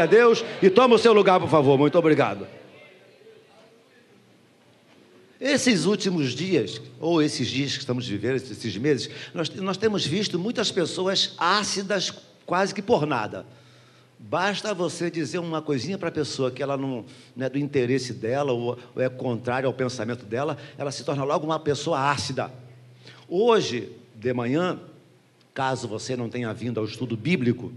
Glória 0.01 0.03
a 0.03 0.05
Deus. 0.05 0.45
E 0.61 0.69
toma 0.69 0.95
o 0.95 0.99
seu 0.99 1.13
lugar, 1.13 1.39
por 1.39 1.49
favor. 1.49 1.77
Muito 1.77 1.97
obrigado. 1.97 2.47
Esses 5.39 5.85
últimos 5.85 6.33
dias, 6.33 6.79
ou 6.99 7.21
esses 7.21 7.47
dias 7.47 7.73
que 7.73 7.79
estamos 7.79 8.07
vivendo, 8.07 8.35
esses 8.35 8.77
meses, 8.77 9.09
nós, 9.33 9.49
nós 9.49 9.77
temos 9.77 10.05
visto 10.05 10.37
muitas 10.37 10.71
pessoas 10.71 11.33
ácidas 11.37 12.13
quase 12.45 12.73
que 12.73 12.81
por 12.81 13.07
nada. 13.07 13.45
Basta 14.19 14.71
você 14.71 15.09
dizer 15.09 15.39
uma 15.39 15.63
coisinha 15.63 15.97
para 15.97 16.09
a 16.09 16.11
pessoa 16.11 16.51
que 16.51 16.61
ela 16.61 16.77
não, 16.77 17.03
não, 17.35 17.45
é 17.45 17.49
do 17.49 17.57
interesse 17.57 18.13
dela 18.13 18.51
ou, 18.51 18.77
ou 18.95 19.01
é 19.01 19.09
contrário 19.09 19.65
ao 19.65 19.73
pensamento 19.73 20.25
dela, 20.25 20.57
ela 20.77 20.91
se 20.91 21.03
torna 21.03 21.23
logo 21.23 21.47
uma 21.47 21.59
pessoa 21.59 22.11
ácida. 22.11 22.51
Hoje, 23.27 23.91
de 24.13 24.31
manhã, 24.31 24.79
caso 25.55 25.87
você 25.87 26.15
não 26.15 26.29
tenha 26.29 26.53
vindo 26.53 26.79
ao 26.79 26.85
estudo 26.85 27.17
bíblico, 27.17 27.73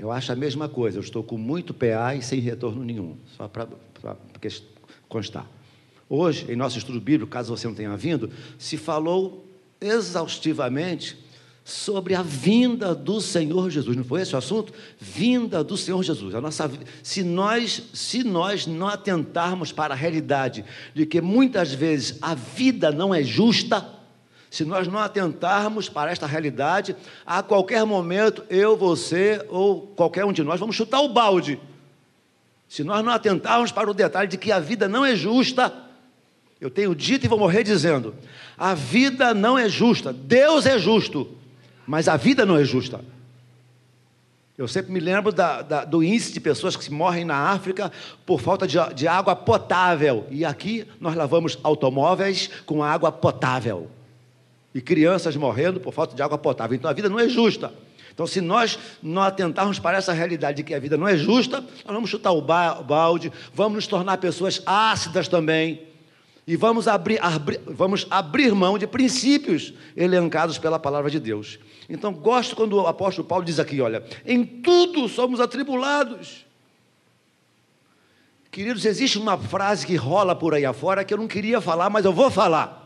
eu 0.00 0.10
acho 0.10 0.32
a 0.32 0.34
mesma 0.34 0.66
coisa, 0.66 0.96
eu 0.96 1.02
estou 1.02 1.22
com 1.22 1.36
muito 1.36 1.74
PA 1.74 2.14
e 2.14 2.22
sem 2.22 2.40
retorno 2.40 2.82
nenhum, 2.82 3.16
só 3.36 3.46
para 3.46 3.68
constar. 5.10 5.46
Hoje, 6.08 6.50
em 6.50 6.56
nosso 6.56 6.78
estudo 6.78 6.98
bíblico, 6.98 7.30
caso 7.30 7.54
você 7.54 7.66
não 7.66 7.74
tenha 7.74 7.94
vindo, 7.98 8.30
se 8.58 8.78
falou 8.78 9.46
exaustivamente 9.78 11.18
sobre 11.62 12.14
a 12.14 12.22
vinda 12.22 12.94
do 12.94 13.20
Senhor 13.20 13.68
Jesus. 13.68 13.94
Não 13.94 14.02
foi 14.02 14.22
esse 14.22 14.34
o 14.34 14.38
assunto? 14.38 14.72
Vinda 14.98 15.62
do 15.62 15.76
Senhor 15.76 16.02
Jesus. 16.02 16.34
A 16.34 16.40
nossa, 16.40 16.70
se, 17.02 17.22
nós, 17.22 17.82
se 17.92 18.24
nós 18.24 18.66
não 18.66 18.88
atentarmos 18.88 19.70
para 19.70 19.92
a 19.92 19.96
realidade 19.96 20.64
de 20.94 21.04
que 21.04 21.20
muitas 21.20 21.74
vezes 21.74 22.16
a 22.22 22.34
vida 22.34 22.90
não 22.90 23.14
é 23.14 23.22
justa, 23.22 23.99
se 24.50 24.64
nós 24.64 24.88
não 24.88 24.98
atentarmos 24.98 25.88
para 25.88 26.10
esta 26.10 26.26
realidade, 26.26 26.96
a 27.24 27.40
qualquer 27.40 27.84
momento, 27.84 28.44
eu, 28.50 28.76
você 28.76 29.46
ou 29.48 29.82
qualquer 29.94 30.24
um 30.24 30.32
de 30.32 30.42
nós 30.42 30.58
vamos 30.58 30.74
chutar 30.74 31.00
o 31.00 31.08
balde. 31.08 31.60
Se 32.68 32.82
nós 32.82 33.04
não 33.04 33.12
atentarmos 33.12 33.70
para 33.70 33.88
o 33.88 33.94
detalhe 33.94 34.26
de 34.26 34.36
que 34.36 34.50
a 34.50 34.58
vida 34.58 34.88
não 34.88 35.06
é 35.06 35.14
justa, 35.14 35.72
eu 36.60 36.68
tenho 36.68 36.94
dito 36.96 37.24
e 37.24 37.28
vou 37.28 37.38
morrer 37.38 37.62
dizendo: 37.62 38.12
a 38.58 38.74
vida 38.74 39.32
não 39.32 39.56
é 39.56 39.68
justa, 39.68 40.12
Deus 40.12 40.66
é 40.66 40.76
justo, 40.76 41.30
mas 41.86 42.08
a 42.08 42.16
vida 42.16 42.44
não 42.44 42.56
é 42.56 42.64
justa. 42.64 43.00
Eu 44.58 44.66
sempre 44.66 44.92
me 44.92 45.00
lembro 45.00 45.32
da, 45.32 45.62
da, 45.62 45.84
do 45.84 46.02
índice 46.02 46.32
de 46.32 46.40
pessoas 46.40 46.76
que 46.76 46.92
morrem 46.92 47.24
na 47.24 47.50
África 47.50 47.90
por 48.26 48.40
falta 48.40 48.66
de, 48.66 48.76
de 48.94 49.08
água 49.08 49.34
potável. 49.34 50.26
E 50.28 50.44
aqui 50.44 50.86
nós 51.00 51.14
lavamos 51.14 51.56
automóveis 51.62 52.50
com 52.66 52.82
água 52.82 53.10
potável 53.10 53.88
e 54.74 54.80
crianças 54.80 55.36
morrendo 55.36 55.80
por 55.80 55.92
falta 55.92 56.14
de 56.14 56.22
água 56.22 56.38
potável. 56.38 56.76
Então 56.76 56.90
a 56.90 56.94
vida 56.94 57.08
não 57.08 57.18
é 57.18 57.28
justa. 57.28 57.72
Então, 58.12 58.26
se 58.26 58.40
nós 58.40 58.78
não 59.02 59.22
atentarmos 59.22 59.78
para 59.78 59.96
essa 59.96 60.12
realidade 60.12 60.58
de 60.58 60.62
que 60.64 60.74
a 60.74 60.78
vida 60.78 60.96
não 60.96 61.08
é 61.08 61.16
justa, 61.16 61.60
nós 61.60 61.94
vamos 61.94 62.10
chutar 62.10 62.32
o 62.32 62.42
balde, 62.42 63.32
vamos 63.54 63.76
nos 63.76 63.86
tornar 63.86 64.18
pessoas 64.18 64.60
ácidas 64.66 65.28
também, 65.28 65.86
e 66.46 66.56
vamos 66.56 66.88
abrir, 66.88 67.22
abrir, 67.22 67.60
vamos 67.64 68.06
abrir 68.10 68.52
mão 68.54 68.76
de 68.76 68.86
princípios 68.86 69.72
elencados 69.96 70.58
pela 70.58 70.78
palavra 70.78 71.10
de 71.10 71.20
Deus. 71.20 71.58
Então, 71.88 72.12
gosto 72.12 72.56
quando 72.56 72.74
o 72.74 72.86
apóstolo 72.86 73.26
Paulo 73.26 73.44
diz 73.44 73.60
aqui: 73.60 73.80
olha, 73.80 74.02
em 74.26 74.44
tudo 74.44 75.08
somos 75.08 75.40
atribulados. 75.40 76.44
Queridos, 78.50 78.84
existe 78.84 79.16
uma 79.16 79.38
frase 79.38 79.86
que 79.86 79.94
rola 79.94 80.34
por 80.34 80.54
aí 80.54 80.64
afora 80.64 81.04
que 81.04 81.14
eu 81.14 81.18
não 81.18 81.28
queria 81.28 81.60
falar, 81.60 81.88
mas 81.88 82.04
eu 82.04 82.12
vou 82.12 82.30
falar. 82.30 82.79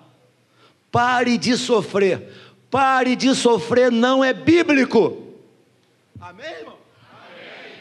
Pare 0.95 1.37
de 1.37 1.57
sofrer. 1.57 2.23
Pare 2.71 3.17
de 3.17 3.35
sofrer 3.35 3.91
não 3.91 4.23
é 4.23 4.33
bíblico. 4.33 5.35
Amém, 6.21 6.47
irmão? 6.47 6.77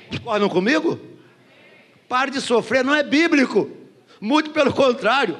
Concordam 0.10 0.50
comigo? 0.50 1.00
Pare 2.10 2.32
de 2.32 2.42
sofrer 2.42 2.84
não 2.84 2.96
é 2.96 3.04
bíblico. 3.04 3.70
Muito 4.20 4.50
pelo 4.50 4.74
contrário. 4.74 5.38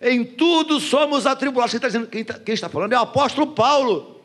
Em 0.00 0.24
tudo 0.24 0.80
somos 0.80 1.24
atribulados. 1.24 1.70
Quem 1.70 1.78
está, 1.78 1.86
dizendo, 1.86 2.08
quem, 2.08 2.22
está, 2.22 2.34
quem 2.40 2.54
está 2.54 2.68
falando 2.68 2.92
é 2.92 2.98
o 2.98 3.02
apóstolo 3.02 3.52
Paulo. 3.52 4.20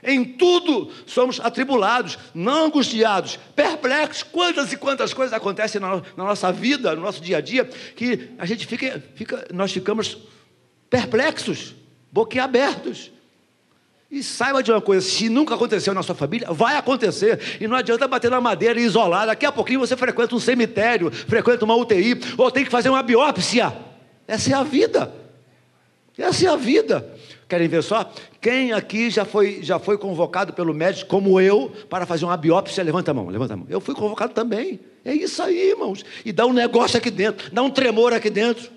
Em 0.00 0.24
tudo 0.24 0.92
somos 1.04 1.40
atribulados, 1.40 2.16
não 2.32 2.66
angustiados, 2.66 3.40
perplexos. 3.56 4.22
Quantas 4.22 4.72
e 4.72 4.76
quantas 4.76 5.12
coisas 5.12 5.32
acontecem 5.32 5.80
na, 5.80 5.96
na 5.96 6.24
nossa 6.24 6.52
vida, 6.52 6.94
no 6.94 7.02
nosso 7.02 7.20
dia 7.20 7.38
a 7.38 7.40
dia, 7.40 7.64
que 7.64 8.30
a 8.38 8.46
gente 8.46 8.64
fica, 8.68 9.02
fica 9.16 9.48
nós 9.52 9.72
ficamos 9.72 10.16
perplexos 10.88 11.74
boquiabertos. 12.10 13.12
E 14.10 14.22
saiba 14.22 14.62
de 14.62 14.70
uma 14.70 14.80
coisa: 14.80 15.06
se 15.06 15.28
nunca 15.28 15.54
aconteceu 15.54 15.92
na 15.92 16.02
sua 16.02 16.14
família, 16.14 16.50
vai 16.52 16.76
acontecer. 16.76 17.58
E 17.60 17.66
não 17.66 17.76
adianta 17.76 18.06
bater 18.06 18.30
na 18.30 18.40
madeira 18.40 18.80
e 18.80 18.84
isolar. 18.84 19.26
Daqui 19.26 19.44
a 19.44 19.52
pouquinho 19.52 19.80
você 19.80 19.96
frequenta 19.96 20.34
um 20.34 20.40
cemitério, 20.40 21.10
frequenta 21.10 21.64
uma 21.64 21.74
UTI, 21.76 22.18
ou 22.38 22.50
tem 22.50 22.64
que 22.64 22.70
fazer 22.70 22.88
uma 22.88 23.02
biópsia. 23.02 23.76
Essa 24.26 24.52
é 24.52 24.54
a 24.54 24.62
vida. 24.62 25.12
Essa 26.16 26.46
é 26.46 26.48
a 26.48 26.56
vida. 26.56 27.06
Querem 27.48 27.68
ver 27.68 27.82
só? 27.82 28.10
Quem 28.40 28.72
aqui 28.72 29.08
já 29.08 29.24
foi, 29.24 29.60
já 29.62 29.78
foi 29.78 29.96
convocado 29.96 30.52
pelo 30.52 30.74
médico, 30.74 31.08
como 31.08 31.40
eu, 31.40 31.72
para 31.88 32.04
fazer 32.04 32.24
uma 32.24 32.36
biópsia? 32.36 32.82
Levanta 32.82 33.12
a 33.12 33.14
mão, 33.14 33.28
levanta 33.28 33.54
a 33.54 33.56
mão. 33.56 33.66
Eu 33.68 33.80
fui 33.80 33.94
convocado 33.94 34.32
também. 34.32 34.80
É 35.04 35.14
isso 35.14 35.40
aí, 35.42 35.70
irmãos. 35.70 36.04
E 36.24 36.32
dá 36.32 36.44
um 36.46 36.52
negócio 36.52 36.96
aqui 36.96 37.10
dentro, 37.10 37.52
dá 37.52 37.62
um 37.62 37.70
tremor 37.70 38.12
aqui 38.12 38.30
dentro. 38.30 38.68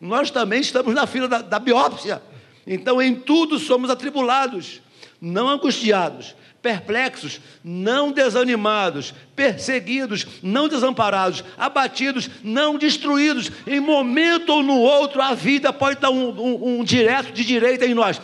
Nós 0.00 0.30
também 0.30 0.60
estamos 0.60 0.94
na 0.94 1.06
fila 1.06 1.28
da, 1.28 1.42
da 1.42 1.58
biópsia. 1.58 2.22
Então, 2.66 3.00
em 3.00 3.14
tudo 3.14 3.58
somos 3.58 3.90
atribulados, 3.90 4.80
não 5.20 5.48
angustiados, 5.48 6.34
perplexos, 6.60 7.40
não 7.62 8.10
desanimados, 8.10 9.14
perseguidos, 9.36 10.26
não 10.42 10.66
desamparados, 10.66 11.44
abatidos, 11.56 12.28
não 12.42 12.76
destruídos. 12.76 13.52
Em 13.66 13.78
momento 13.78 14.50
ou 14.50 14.62
no 14.64 14.78
outro, 14.78 15.22
a 15.22 15.32
vida 15.32 15.72
pode 15.72 16.00
dar 16.00 16.10
um, 16.10 16.30
um, 16.30 16.80
um 16.80 16.84
direto 16.84 17.32
de 17.32 17.44
direita 17.44 17.86
em 17.86 17.94
nós. 17.94 18.20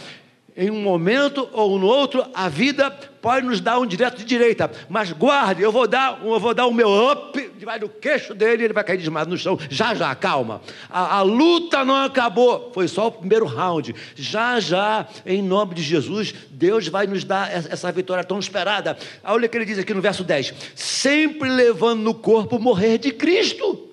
Em 0.55 0.71
um 0.71 0.83
momento 0.83 1.49
ou 1.53 1.79
no 1.79 1.87
outro, 1.87 2.25
a 2.35 2.49
vida 2.49 2.91
pode 3.23 3.47
nos 3.47 3.61
dar 3.61 3.79
um 3.79 3.87
direto 3.87 4.19
de 4.19 4.25
direita, 4.25 4.71
mas 4.89 5.11
guarde, 5.13 5.63
eu 5.63 5.73
vou 5.73 5.87
dar, 5.89 6.21
eu 6.23 6.39
vou 6.39 6.53
dar 6.53 6.67
o 6.67 6.75
meu 6.75 6.91
up, 7.11 7.53
vai 7.65 7.79
do 7.79 7.89
queixo 7.89 8.35
dele, 8.35 8.65
ele 8.65 8.73
vai 8.75 8.85
cair 8.85 8.99
desmaiado 8.99 9.31
no 9.31 9.39
chão. 9.39 9.59
Já, 9.71 9.95
já, 9.95 10.15
calma. 10.15 10.61
A, 10.91 11.19
a, 11.19 11.23
luta 11.23 11.85
não 11.85 11.97
acabou, 11.97 12.71
foi 12.75 12.87
só 12.87 13.07
o 13.07 13.13
primeiro 13.13 13.47
round. 13.47 13.95
Já, 14.15 14.61
já, 14.61 15.07
em 15.25 15.41
nome 15.41 15.75
de 15.75 15.83
Jesus, 15.83 16.35
Deus 16.51 16.87
vai 16.89 17.07
nos 17.07 17.25
dar 17.25 17.51
essa 17.51 17.91
vitória 17.91 18.25
tão 18.25 18.39
esperada. 18.39 18.99
Olha 19.25 19.47
o 19.47 19.49
que 19.49 19.57
ele 19.57 19.65
diz 19.65 19.79
aqui 19.79 19.95
no 19.95 20.03
verso 20.03 20.25
10: 20.25 20.53
sempre 20.75 21.49
levando 21.49 22.03
no 22.03 22.13
corpo 22.13 22.59
morrer 22.59 22.99
de 22.99 23.13
Cristo. 23.13 23.92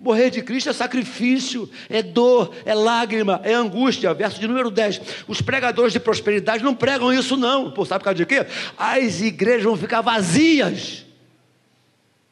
Morrer 0.00 0.30
de 0.30 0.40
Cristo 0.40 0.70
é 0.70 0.72
sacrifício, 0.72 1.68
é 1.86 2.02
dor, 2.02 2.54
é 2.64 2.74
lágrima, 2.74 3.38
é 3.44 3.52
angústia. 3.52 4.14
Verso 4.14 4.40
de 4.40 4.48
número 4.48 4.70
10. 4.70 5.26
Os 5.28 5.42
pregadores 5.42 5.92
de 5.92 6.00
prosperidade 6.00 6.64
não 6.64 6.74
pregam 6.74 7.12
isso, 7.12 7.36
não. 7.36 7.70
Pô, 7.70 7.84
sabe 7.84 7.98
por 7.98 8.04
causa 8.04 8.16
de 8.16 8.24
quê? 8.24 8.46
As 8.78 9.20
igrejas 9.20 9.64
vão 9.64 9.76
ficar 9.76 10.00
vazias. 10.00 11.04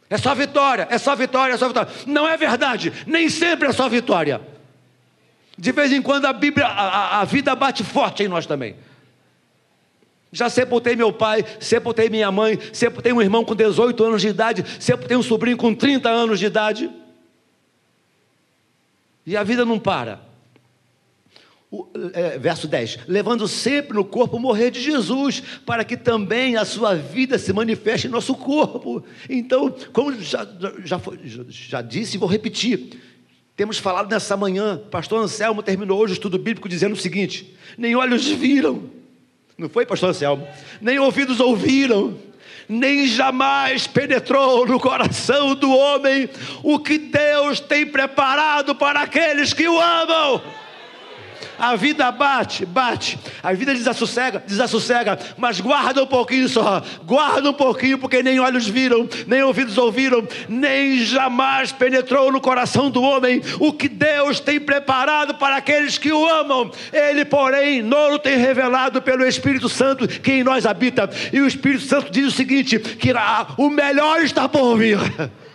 É 0.08 0.16
só 0.16 0.34
vitória, 0.34 0.88
é 0.90 0.96
só 0.96 1.14
vitória, 1.14 1.52
é 1.52 1.56
só 1.58 1.68
vitória. 1.68 1.92
Não 2.06 2.26
é 2.26 2.38
verdade, 2.38 2.90
nem 3.06 3.28
sempre 3.28 3.68
é 3.68 3.72
só 3.72 3.86
vitória. 3.86 4.40
De 5.58 5.70
vez 5.70 5.92
em 5.92 6.00
quando 6.00 6.24
a 6.24 6.32
Bíblia, 6.32 6.66
a, 6.66 7.20
a 7.20 7.24
vida 7.24 7.54
bate 7.54 7.84
forte 7.84 8.22
em 8.22 8.28
nós 8.28 8.46
também. 8.46 8.76
Já 10.32 10.48
sepultei 10.48 10.96
meu 10.96 11.12
pai, 11.12 11.44
sepultei 11.60 12.08
minha 12.08 12.32
mãe, 12.32 12.58
sepultei 12.72 13.12
um 13.12 13.20
irmão 13.20 13.44
com 13.44 13.54
18 13.54 14.02
anos 14.04 14.22
de 14.22 14.28
idade, 14.28 14.64
sepultei 14.80 15.16
um 15.18 15.22
sobrinho 15.22 15.58
com 15.58 15.74
30 15.74 16.08
anos 16.08 16.38
de 16.38 16.46
idade. 16.46 16.90
E 19.28 19.36
a 19.36 19.42
vida 19.42 19.62
não 19.62 19.78
para. 19.78 20.22
O, 21.70 21.86
é, 22.14 22.38
verso 22.38 22.66
10: 22.66 23.00
levando 23.06 23.46
sempre 23.46 23.92
no 23.92 24.02
corpo 24.02 24.38
o 24.38 24.40
morrer 24.40 24.70
de 24.70 24.80
Jesus, 24.80 25.42
para 25.66 25.84
que 25.84 25.98
também 25.98 26.56
a 26.56 26.64
sua 26.64 26.94
vida 26.94 27.38
se 27.38 27.52
manifeste 27.52 28.06
em 28.06 28.10
nosso 28.10 28.34
corpo. 28.34 29.04
Então, 29.28 29.70
como 29.92 30.18
já, 30.18 30.48
já, 30.82 30.98
foi, 30.98 31.20
já, 31.24 31.82
disse, 31.82 32.16
vou 32.16 32.26
repetir. 32.26 32.98
Temos 33.54 33.76
falado 33.76 34.08
nessa 34.08 34.34
manhã, 34.34 34.80
pastor 34.90 35.22
Anselmo 35.22 35.62
terminou 35.62 36.00
hoje 36.00 36.12
o 36.12 36.14
estudo 36.14 36.38
bíblico 36.38 36.66
dizendo 36.66 36.94
o 36.94 36.96
seguinte: 36.96 37.54
nem 37.76 37.94
olhos 37.94 38.26
viram, 38.28 38.84
não 39.58 39.68
foi, 39.68 39.84
pastor 39.84 40.08
Anselmo? 40.08 40.48
Nem 40.80 40.98
ouvidos 40.98 41.38
ouviram, 41.38 42.16
nem 42.68 43.06
jamais 43.06 43.86
penetrou 43.86 44.66
no 44.66 44.78
coração 44.78 45.54
do 45.54 45.70
homem 45.70 46.28
o 46.62 46.78
que 46.78 46.98
Deus 46.98 47.60
tem 47.60 47.86
preparado 47.86 48.74
para 48.74 49.00
aqueles 49.00 49.52
que 49.52 49.66
o 49.66 49.80
amam. 49.80 50.42
A 51.58 51.74
vida 51.74 52.10
bate, 52.12 52.64
bate. 52.64 53.18
A 53.42 53.52
vida 53.52 53.74
desassossega, 53.74 54.42
desassossega. 54.46 55.18
Mas 55.36 55.60
guarda 55.60 56.02
um 56.02 56.06
pouquinho 56.06 56.48
só. 56.48 56.82
Guarda 57.04 57.50
um 57.50 57.54
pouquinho, 57.54 57.98
porque 57.98 58.22
nem 58.22 58.38
olhos 58.38 58.68
viram, 58.68 59.08
nem 59.26 59.42
ouvidos 59.42 59.76
ouviram, 59.76 60.26
nem 60.48 61.04
jamais 61.04 61.72
penetrou 61.72 62.30
no 62.30 62.40
coração 62.40 62.90
do 62.90 63.02
homem 63.02 63.42
o 63.58 63.72
que 63.72 63.88
Deus 63.88 64.38
tem 64.38 64.60
preparado 64.60 65.34
para 65.34 65.56
aqueles 65.56 65.98
que 65.98 66.12
o 66.12 66.26
amam. 66.28 66.70
Ele, 66.92 67.24
porém, 67.24 67.82
não 67.82 68.18
tem 68.18 68.36
revelado 68.36 69.02
pelo 69.02 69.26
Espírito 69.26 69.68
Santo 69.68 70.06
que 70.06 70.32
em 70.32 70.44
nós 70.44 70.64
habita. 70.64 71.10
E 71.32 71.40
o 71.40 71.46
Espírito 71.46 71.84
Santo 71.84 72.10
diz 72.12 72.26
o 72.28 72.36
seguinte: 72.36 72.78
que 72.78 73.12
o 73.56 73.68
melhor 73.68 74.22
está 74.22 74.48
por 74.48 74.76
vir. 74.76 74.98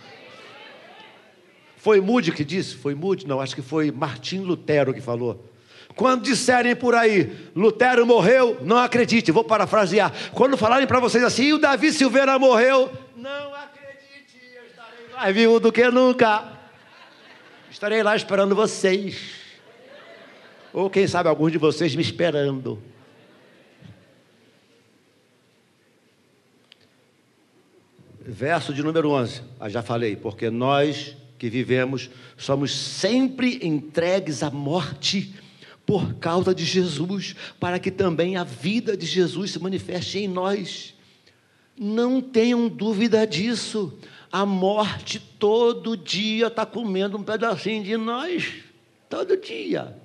Foi 1.76 2.00
Moody 2.00 2.32
que 2.32 2.44
disse? 2.44 2.74
Foi 2.74 2.94
Moody? 2.94 3.26
Não, 3.26 3.38
acho 3.42 3.54
que 3.54 3.60
foi 3.60 3.90
Martim 3.92 4.38
Lutero 4.38 4.94
que 4.94 5.02
falou. 5.02 5.44
Quando 5.96 6.24
disserem 6.24 6.74
por 6.74 6.94
aí, 6.94 7.32
Lutero 7.54 8.04
morreu, 8.04 8.58
não 8.62 8.78
acredite, 8.78 9.30
vou 9.30 9.44
parafrasear. 9.44 10.12
Quando 10.32 10.56
falarem 10.56 10.86
para 10.86 10.98
vocês 10.98 11.22
assim, 11.22 11.52
o 11.52 11.58
Davi 11.58 11.92
Silveira 11.92 12.36
morreu, 12.38 12.90
não 13.16 13.54
acredite, 13.54 14.38
eu 14.56 14.66
estarei 14.66 15.08
mais 15.14 15.34
vivo 15.34 15.60
do 15.60 15.70
que 15.70 15.88
nunca. 15.90 16.52
Estarei 17.70 18.02
lá 18.02 18.16
esperando 18.16 18.56
vocês. 18.56 19.44
Ou 20.72 20.90
quem 20.90 21.06
sabe 21.06 21.28
alguns 21.28 21.52
de 21.52 21.58
vocês 21.58 21.94
me 21.94 22.02
esperando. 22.02 22.82
Verso 28.26 28.74
de 28.74 28.82
número 28.82 29.10
11, 29.10 29.42
ah, 29.60 29.68
já 29.68 29.82
falei, 29.82 30.16
porque 30.16 30.50
nós 30.50 31.14
que 31.38 31.50
vivemos 31.50 32.10
somos 32.38 32.74
sempre 32.74 33.60
entregues 33.62 34.42
à 34.42 34.50
morte 34.50 35.34
por 35.86 36.14
causa 36.14 36.54
de 36.54 36.64
Jesus, 36.64 37.34
para 37.60 37.78
que 37.78 37.90
também 37.90 38.36
a 38.36 38.44
vida 38.44 38.96
de 38.96 39.06
Jesus 39.06 39.52
se 39.52 39.58
manifeste 39.58 40.18
em 40.18 40.28
nós. 40.28 40.94
Não 41.78 42.20
tenham 42.20 42.68
dúvida 42.68 43.26
disso. 43.26 43.98
A 44.30 44.46
morte 44.46 45.20
todo 45.38 45.96
dia 45.96 46.48
está 46.48 46.64
comendo 46.66 47.16
um 47.16 47.22
pedacinho 47.22 47.84
de 47.84 47.96
nós, 47.96 48.52
todo 49.08 49.36
dia. 49.36 49.96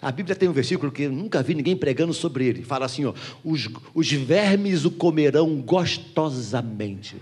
A 0.00 0.10
Bíblia 0.12 0.36
tem 0.36 0.48
um 0.48 0.52
versículo 0.52 0.92
que 0.92 1.02
eu 1.02 1.12
nunca 1.12 1.42
vi 1.42 1.54
ninguém 1.54 1.76
pregando 1.76 2.12
sobre 2.12 2.46
ele. 2.46 2.62
Fala 2.62 2.86
assim: 2.86 3.04
ó, 3.04 3.14
os, 3.44 3.68
os 3.94 4.12
vermes 4.12 4.84
o 4.84 4.90
comerão 4.90 5.60
gostosamente. 5.60 7.16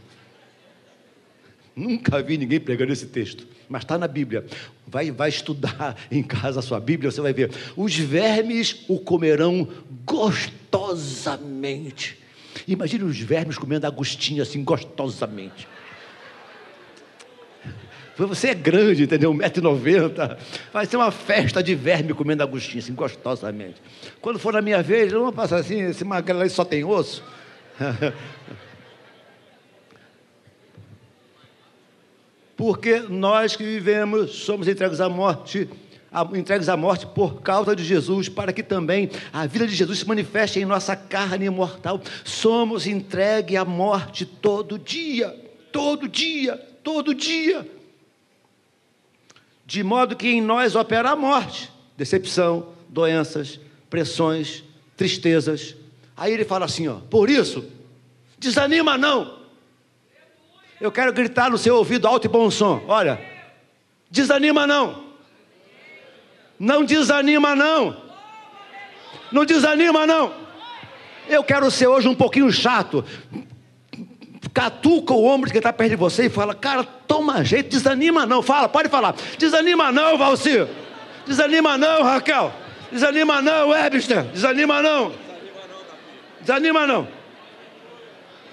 Nunca 1.74 2.20
vi 2.22 2.36
ninguém 2.36 2.58
pregando 2.58 2.92
esse 2.92 3.06
texto, 3.06 3.46
mas 3.68 3.82
está 3.82 3.98
na 3.98 4.08
Bíblia. 4.08 4.46
Vai, 4.86 5.10
vai 5.10 5.28
estudar 5.28 5.96
em 6.10 6.22
casa 6.22 6.60
a 6.60 6.62
sua 6.62 6.80
Bíblia, 6.80 7.10
você 7.10 7.20
vai 7.20 7.32
ver. 7.32 7.50
Os 7.76 7.96
vermes 7.96 8.84
o 8.88 8.98
comerão 8.98 9.68
gostosamente. 10.04 12.16
Imagine 12.66 13.04
os 13.04 13.20
vermes 13.20 13.58
comendo 13.58 13.86
agostinho 13.86 14.42
assim, 14.42 14.64
gostosamente. 14.64 15.68
Você 18.26 18.48
é 18.48 18.54
grande, 18.54 19.04
entendeu? 19.04 19.32
1,90m. 19.32 20.36
Vai 20.72 20.86
ser 20.86 20.96
uma 20.96 21.12
festa 21.12 21.62
de 21.62 21.76
verme 21.76 22.12
comendo 22.12 22.42
agostinho, 22.42 22.82
assim, 22.82 22.92
gostosamente. 22.92 23.80
Quando 24.20 24.40
for 24.40 24.52
na 24.52 24.60
minha 24.60 24.82
vez, 24.82 25.12
eu 25.12 25.22
vou 25.22 25.32
passar 25.32 25.58
assim, 25.58 25.82
esse 25.82 26.04
magrelo 26.04 26.42
aí 26.42 26.50
só 26.50 26.64
tem 26.64 26.84
osso. 26.84 27.22
porque 32.58 32.98
nós 33.08 33.54
que 33.54 33.62
vivemos 33.62 34.32
somos 34.32 34.66
entregues 34.66 35.00
à 35.00 35.08
morte, 35.08 35.70
entregues 36.34 36.68
à 36.68 36.76
morte 36.76 37.06
por 37.06 37.40
causa 37.40 37.76
de 37.76 37.84
Jesus, 37.84 38.28
para 38.28 38.52
que 38.52 38.64
também 38.64 39.08
a 39.32 39.46
vida 39.46 39.64
de 39.64 39.76
Jesus 39.76 40.00
se 40.00 40.08
manifeste 40.08 40.58
em 40.58 40.64
nossa 40.64 40.96
carne 40.96 41.46
imortal. 41.46 42.02
Somos 42.24 42.84
entregues 42.84 43.56
à 43.56 43.64
morte 43.64 44.26
todo 44.26 44.76
dia, 44.76 45.30
todo 45.70 46.08
dia, 46.08 46.56
todo 46.82 47.14
dia. 47.14 47.64
De 49.64 49.84
modo 49.84 50.16
que 50.16 50.26
em 50.26 50.42
nós 50.42 50.74
opera 50.74 51.10
a 51.10 51.16
morte, 51.16 51.70
decepção, 51.96 52.70
doenças, 52.88 53.60
pressões, 53.88 54.64
tristezas. 54.96 55.76
Aí 56.16 56.32
ele 56.32 56.44
fala 56.44 56.64
assim, 56.64 56.88
ó, 56.88 56.96
por 57.08 57.30
isso, 57.30 57.64
desanima 58.36 58.98
não, 58.98 59.37
eu 60.80 60.92
quero 60.92 61.12
gritar 61.12 61.50
no 61.50 61.58
seu 61.58 61.76
ouvido 61.76 62.06
alto 62.06 62.26
e 62.26 62.28
bom 62.28 62.50
som. 62.50 62.82
Olha, 62.86 63.20
desanima 64.10 64.66
não. 64.66 65.04
Não 66.58 66.84
desanima 66.84 67.54
não. 67.54 67.96
Não 69.32 69.44
desanima 69.44 70.06
não. 70.06 70.32
Eu 71.28 71.44
quero 71.44 71.70
ser 71.70 71.86
hoje 71.86 72.08
um 72.08 72.14
pouquinho 72.14 72.50
chato. 72.50 73.04
Catuca 74.54 75.12
o 75.12 75.24
ombro 75.24 75.50
que 75.50 75.58
está 75.58 75.72
perto 75.72 75.90
de 75.90 75.96
você 75.96 76.26
e 76.26 76.30
fala, 76.30 76.54
cara, 76.54 76.82
toma 76.82 77.44
jeito, 77.44 77.70
desanima 77.70 78.24
não. 78.24 78.42
Fala, 78.42 78.68
pode 78.68 78.88
falar. 78.88 79.14
Desanima 79.36 79.92
não, 79.92 80.16
Valcir. 80.16 80.66
Desanima 81.26 81.76
não, 81.76 82.02
Raquel. 82.02 82.52
Desanima 82.90 83.42
não, 83.42 83.68
Webster. 83.68 84.24
Desanima 84.24 84.80
não. 84.80 85.12
Desanima 86.40 86.86
não. 86.86 87.08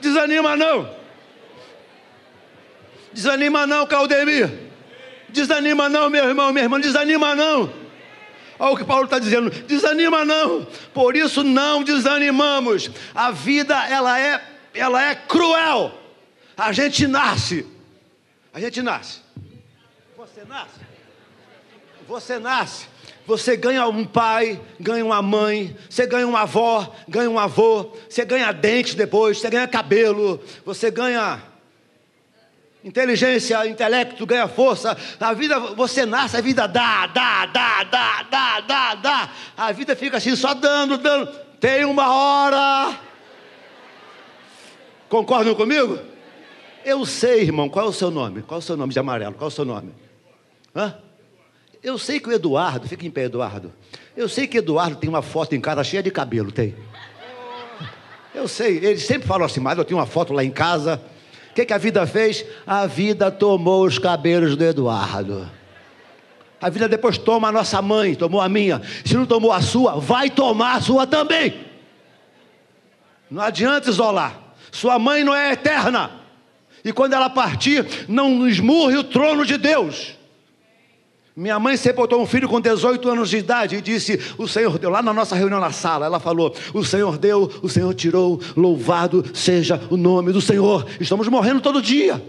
Desanima 0.01 0.55
não. 0.55 0.55
Desanima 0.55 0.55
não, 0.55 0.89
Caldemir. 3.87 4.65
Desanima 5.29 5.89
não, 5.89 6.09
meu 6.09 6.25
irmão, 6.25 6.51
minha 6.53 6.63
irmã, 6.63 6.79
desanima 6.79 7.35
não. 7.35 7.71
Olha 8.57 8.71
o 8.73 8.77
que 8.77 8.85
Paulo 8.85 9.05
está 9.05 9.19
dizendo, 9.19 9.49
desanima 9.49 10.23
não. 10.23 10.65
Por 10.93 11.15
isso 11.15 11.43
não 11.43 11.83
desanimamos. 11.83 12.89
A 13.13 13.31
vida 13.31 13.75
ela 13.89 14.17
é, 14.17 14.41
ela 14.73 15.03
é 15.03 15.13
cruel. 15.15 15.91
A 16.55 16.71
gente 16.71 17.05
nasce. 17.05 17.65
A 18.53 18.59
gente 18.59 18.81
nasce. 18.81 19.19
Você 20.15 20.45
nasce. 20.45 20.79
Você 22.07 22.39
nasce 22.39 22.87
Você 23.25 23.57
ganha 23.57 23.87
um 23.87 24.05
pai, 24.05 24.61
ganha 24.79 25.03
uma 25.03 25.21
mãe, 25.21 25.75
você 25.89 26.05
ganha 26.05 26.27
uma 26.27 26.41
avó, 26.41 26.95
ganha 27.07 27.29
um 27.29 27.39
avô, 27.39 27.91
você 28.07 28.23
ganha 28.23 28.51
dente 28.51 28.95
depois, 28.95 29.39
você 29.39 29.49
ganha 29.49 29.67
cabelo, 29.67 30.39
você 30.63 30.89
ganha 30.91 31.41
inteligência, 32.85 33.67
intelecto, 33.67 34.25
ganha 34.27 34.47
força. 34.47 34.95
A 35.19 35.33
vida, 35.33 35.59
você 35.59 36.05
nasce, 36.05 36.37
a 36.37 36.41
vida 36.41 36.67
dá, 36.67 37.07
dá, 37.07 37.47
dá, 37.47 37.83
dá, 37.83 38.23
dá, 38.29 38.61
dá, 38.61 38.95
dá. 38.95 39.29
A 39.57 39.71
vida 39.71 39.95
fica 39.95 40.17
assim, 40.17 40.35
só 40.35 40.53
dando, 40.53 40.99
dando. 40.99 41.27
Tem 41.59 41.83
uma 41.83 42.13
hora. 42.13 42.95
Concordam 45.09 45.55
comigo? 45.55 45.97
Eu 46.85 47.03
sei, 47.07 47.41
irmão, 47.41 47.67
qual 47.67 47.87
é 47.87 47.89
o 47.89 47.93
seu 47.93 48.11
nome? 48.11 48.43
Qual 48.43 48.59
é 48.59 48.61
o 48.61 48.61
seu 48.61 48.77
nome 48.77 48.93
de 48.93 48.99
amarelo? 48.99 49.33
Qual 49.33 49.47
é 49.47 49.51
o 49.51 49.55
seu 49.55 49.65
nome? 49.65 49.91
Hã? 50.75 50.95
Eu 51.81 51.97
sei 51.97 52.19
que 52.19 52.29
o 52.29 52.31
Eduardo, 52.31 52.87
fica 52.87 53.05
em 53.05 53.11
pé, 53.11 53.23
Eduardo. 53.23 53.73
Eu 54.15 54.29
sei 54.29 54.45
que 54.45 54.59
Eduardo 54.59 54.95
tem 54.95 55.09
uma 55.09 55.23
foto 55.23 55.55
em 55.55 55.61
casa 55.61 55.83
cheia 55.83 56.03
de 56.03 56.11
cabelo, 56.11 56.51
tem. 56.51 56.75
Eu 58.33 58.47
sei, 58.47 58.77
ele 58.77 58.99
sempre 58.99 59.27
falou 59.27 59.45
assim, 59.45 59.59
mas 59.59 59.77
eu 59.77 59.85
tenho 59.85 59.99
uma 59.99 60.05
foto 60.05 60.33
lá 60.33 60.43
em 60.43 60.51
casa. 60.51 61.01
Que, 61.55 61.65
que 61.65 61.73
a 61.73 61.77
vida 61.77 62.05
fez? 62.05 62.45
A 62.67 62.85
vida 62.85 63.31
tomou 63.31 63.85
os 63.85 63.97
cabelos 63.97 64.57
do 64.57 64.63
Eduardo. 64.63 65.49
A 66.59 66.69
vida 66.69 66.89
depois 66.89 67.17
toma 67.17 67.47
a 67.47 67.51
nossa 67.51 67.81
mãe, 67.81 68.13
tomou 68.13 68.41
a 68.41 68.49
minha. 68.49 68.81
Se 69.05 69.15
não 69.15 69.25
tomou 69.25 69.53
a 69.53 69.61
sua, 69.61 69.97
vai 69.97 70.29
tomar 70.29 70.75
a 70.75 70.81
sua 70.81 71.07
também. 71.07 71.65
Não 73.31 73.41
adianta 73.41 73.89
isolar. 73.89 74.37
Sua 74.69 74.99
mãe 74.99 75.23
não 75.23 75.33
é 75.33 75.53
eterna. 75.53 76.11
E 76.83 76.91
quando 76.91 77.13
ela 77.13 77.29
partir, 77.29 78.05
não 78.09 78.45
esmurre 78.47 78.97
o 78.97 79.03
trono 79.03 79.45
de 79.45 79.57
Deus. 79.57 80.13
Minha 81.35 81.59
mãe 81.59 81.75
sepultou 81.75 82.21
um 82.21 82.25
filho 82.25 82.47
com 82.47 82.61
18 82.61 83.09
anos 83.09 83.29
de 83.29 83.37
idade 83.37 83.75
e 83.75 83.81
disse: 83.81 84.19
O 84.37 84.47
Senhor 84.47 84.79
deu, 84.79 84.89
lá 84.89 85.01
na 85.01 85.13
nossa 85.13 85.35
reunião 85.35 85.59
na 85.59 85.71
sala, 85.71 86.05
ela 86.05 86.19
falou: 86.19 86.55
O 86.73 86.83
Senhor 86.85 87.17
deu, 87.17 87.51
o 87.61 87.67
Senhor 87.67 87.93
tirou, 87.93 88.39
louvado 88.55 89.23
seja 89.33 89.81
o 89.89 89.97
nome 89.97 90.31
do 90.31 90.39
Senhor. 90.39 90.87
Estamos 90.99 91.27
morrendo 91.27 91.59
todo 91.59 91.81
dia. 91.81 92.23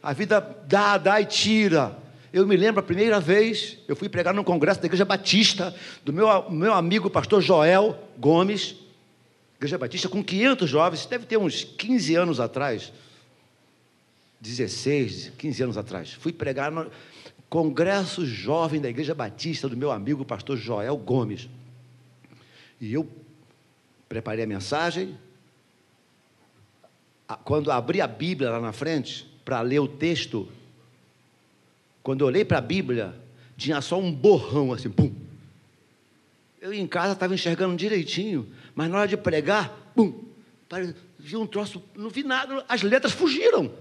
A 0.00 0.12
vida 0.12 0.40
dá, 0.68 0.96
dá 0.96 1.20
e 1.20 1.26
tira. 1.26 1.98
Eu 2.32 2.46
me 2.46 2.56
lembro 2.56 2.78
a 2.78 2.82
primeira 2.82 3.18
vez, 3.18 3.78
eu 3.88 3.96
fui 3.96 4.08
pregar 4.08 4.32
num 4.32 4.44
congresso 4.44 4.80
da 4.80 4.86
Igreja 4.86 5.04
Batista, 5.04 5.74
do 6.04 6.12
meu, 6.12 6.50
meu 6.50 6.74
amigo 6.74 7.10
pastor 7.10 7.40
Joel 7.40 7.98
Gomes, 8.18 8.76
Igreja 9.56 9.78
Batista, 9.78 10.08
com 10.08 10.22
500 10.22 10.70
jovens, 10.70 11.06
deve 11.06 11.26
ter 11.26 11.38
uns 11.38 11.64
15 11.64 12.14
anos 12.14 12.38
atrás, 12.38 12.92
16, 14.40 15.32
15 15.36 15.62
anos 15.64 15.76
atrás. 15.78 16.12
Fui 16.12 16.32
pregar 16.32 16.70
no, 16.70 16.86
Congresso 17.48 18.26
Jovem 18.26 18.80
da 18.80 18.88
Igreja 18.88 19.14
Batista 19.14 19.68
do 19.68 19.76
meu 19.76 19.90
amigo 19.90 20.24
pastor 20.24 20.56
Joel 20.56 20.96
Gomes. 20.96 21.48
E 22.80 22.92
eu 22.92 23.08
preparei 24.08 24.44
a 24.44 24.46
mensagem. 24.46 25.16
Quando 27.44 27.70
abri 27.70 28.00
a 28.00 28.06
Bíblia 28.06 28.50
lá 28.50 28.60
na 28.60 28.72
frente, 28.72 29.26
para 29.44 29.60
ler 29.60 29.80
o 29.80 29.88
texto, 29.88 30.48
quando 32.02 32.20
eu 32.20 32.26
olhei 32.26 32.44
para 32.44 32.58
a 32.58 32.62
Bíblia, 32.62 33.14
tinha 33.56 33.80
só 33.80 33.98
um 33.98 34.12
borrão 34.12 34.72
assim, 34.72 34.90
pum. 34.90 35.12
Eu 36.60 36.72
em 36.72 36.86
casa 36.86 37.12
estava 37.12 37.34
enxergando 37.34 37.76
direitinho, 37.76 38.48
mas 38.74 38.90
na 38.90 38.98
hora 38.98 39.08
de 39.08 39.16
pregar, 39.16 39.92
pum, 39.94 40.24
vi 41.18 41.36
um 41.36 41.46
troço, 41.46 41.82
não 41.94 42.10
vi 42.10 42.22
nada, 42.22 42.64
as 42.68 42.82
letras 42.82 43.12
fugiram. 43.12 43.72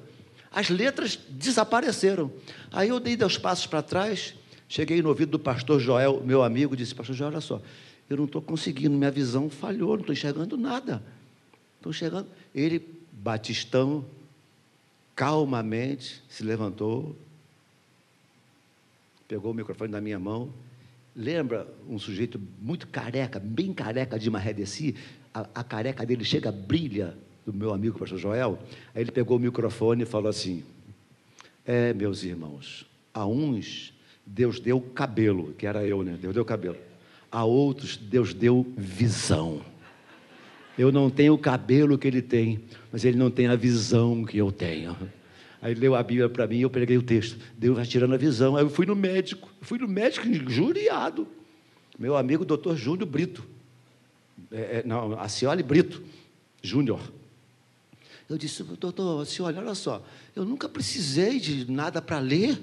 As 0.58 0.72
letras 0.72 1.20
desapareceram. 1.30 2.34
Aí 2.72 2.90
eu 2.90 3.00
dei 3.00 3.16
dois 3.16 3.38
passos 3.38 3.68
para 3.68 3.84
trás, 3.84 4.34
cheguei 4.68 5.04
no 5.04 5.10
ouvido 5.10 5.34
do 5.34 5.40
pastor 5.40 5.80
Joel, 5.80 6.24
meu 6.26 6.42
amigo, 6.42 6.76
disse: 6.76 6.96
Pastor 6.96 7.16
Joel, 7.16 7.30
olha 7.30 7.42
só, 7.42 7.62
eu 8.10 8.18
não 8.18 8.26
estou 8.26 8.42
conseguindo, 8.42 8.98
minha 8.98 9.12
visão 9.12 9.52
falhou, 9.52 9.90
não 9.90 10.00
estou 10.00 10.14
enxergando 10.14 10.58
nada. 10.58 11.04
Estou 11.76 11.92
enxergando. 11.92 12.28
Ele, 12.56 12.84
Batistão, 13.12 14.04
calmamente 15.16 16.24
se 16.28 16.44
levantou, 16.44 17.16
pegou 19.28 19.52
o 19.52 19.54
microfone 19.54 19.92
da 19.92 20.02
minha 20.02 20.18
mão. 20.18 20.52
Lembra 21.16 21.68
um 21.88 22.00
sujeito 22.00 22.42
muito 22.60 22.88
careca, 22.88 23.40
bem 23.40 23.72
careca 23.76 24.18
de 24.18 24.28
Marredeci? 24.32 24.96
A, 25.32 25.42
a 25.54 25.64
careca 25.64 26.04
dele 26.04 26.26
chega, 26.26 26.52
brilha 26.52 27.16
do 27.48 27.54
meu 27.54 27.74
amigo 27.74 27.98
pastor 27.98 28.20
Joel, 28.20 28.60
aí 28.94 29.02
ele 29.02 29.12
pegou 29.12 29.38
o 29.38 29.40
microfone 29.40 30.04
e 30.04 30.06
falou 30.06 30.30
assim: 30.30 30.66
É, 31.66 31.94
meus 31.94 32.24
irmãos, 32.24 32.86
a 33.14 33.26
uns 33.26 33.94
Deus 34.26 34.60
deu 34.60 34.82
cabelo, 34.82 35.54
que 35.58 35.66
era 35.66 35.86
eu, 35.86 36.04
né? 36.04 36.18
Deus 36.22 36.34
deu 36.34 36.44
cabelo. 36.44 36.76
A 37.32 37.46
outros 37.46 37.96
Deus 37.96 38.34
deu 38.34 38.68
visão. 38.76 39.62
Eu 40.78 40.92
não 40.92 41.10
tenho 41.10 41.34
o 41.34 41.38
cabelo 41.38 41.98
que 41.98 42.06
ele 42.06 42.22
tem, 42.22 42.60
mas 42.92 43.06
ele 43.06 43.18
não 43.18 43.32
tem 43.32 43.48
a 43.48 43.56
visão 43.56 44.26
que 44.26 44.38
eu 44.38 44.52
tenho. 44.52 44.96
Aí 45.62 45.74
leu 45.74 45.96
a 45.96 46.04
Bíblia 46.04 46.28
para 46.28 46.46
mim 46.46 46.58
e 46.58 46.62
eu 46.64 46.70
peguei 46.70 46.98
o 46.98 47.02
texto. 47.02 47.40
Deus 47.58 47.78
vai 47.78 47.86
tirando 47.86 48.14
a 48.14 48.18
visão. 48.18 48.58
Aí 48.58 48.64
eu 48.64 48.70
fui 48.70 48.86
no 48.86 48.96
médico, 48.96 49.50
fui 49.62 49.80
no 49.80 49.88
médico 49.88 50.28
injuriado. 50.28 51.26
Meu 51.98 52.18
amigo 52.18 52.44
doutor 52.44 52.76
Júnior 52.76 53.08
Brito. 53.08 53.44
É, 54.52 54.80
é 54.80 54.84
não, 54.86 55.18
Acioli 55.18 55.64
Brito 55.64 56.04
Júnior. 56.62 57.00
Eu 58.30 58.38
disse, 58.38 58.62
doutor, 58.64 59.22
assim, 59.22 59.42
olha, 59.42 59.60
olha 59.60 59.74
só, 59.76 60.04
eu 60.36 60.44
nunca 60.44 60.68
precisei 60.68 61.40
de 61.40 61.70
nada 61.72 62.02
para 62.02 62.20
ler. 62.20 62.62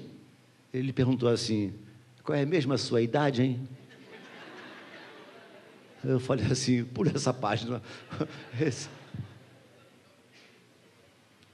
Ele 0.71 0.93
perguntou 0.93 1.27
assim, 1.27 1.73
qual 2.23 2.37
é 2.37 2.45
mesmo 2.45 2.73
a 2.73 2.77
sua 2.77 3.01
idade, 3.01 3.41
hein? 3.41 3.67
Eu 6.03 6.19
falei 6.19 6.45
assim, 6.45 6.85
por 6.85 7.07
essa 7.07 7.33
página. 7.33 7.81
Esse. 8.61 8.87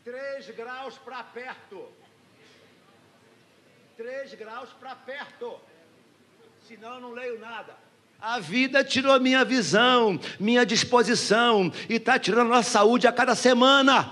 Três 0.03 0.49
graus 0.57 0.97
para 0.97 1.23
perto. 1.23 1.87
Três 3.95 4.33
graus 4.33 4.69
para 4.73 4.93
perto. 4.93 5.57
Senão 6.67 6.95
eu 6.95 6.99
não 6.99 7.11
leio 7.13 7.39
nada. 7.39 7.77
A 8.21 8.39
vida 8.39 8.83
tirou 8.83 9.19
minha 9.19 9.43
visão, 9.43 10.19
minha 10.39 10.63
disposição 10.63 11.73
e 11.89 11.95
está 11.95 12.19
tirando 12.19 12.53
a 12.53 12.61
saúde 12.61 13.07
a 13.07 13.11
cada 13.11 13.33
semana. 13.33 14.11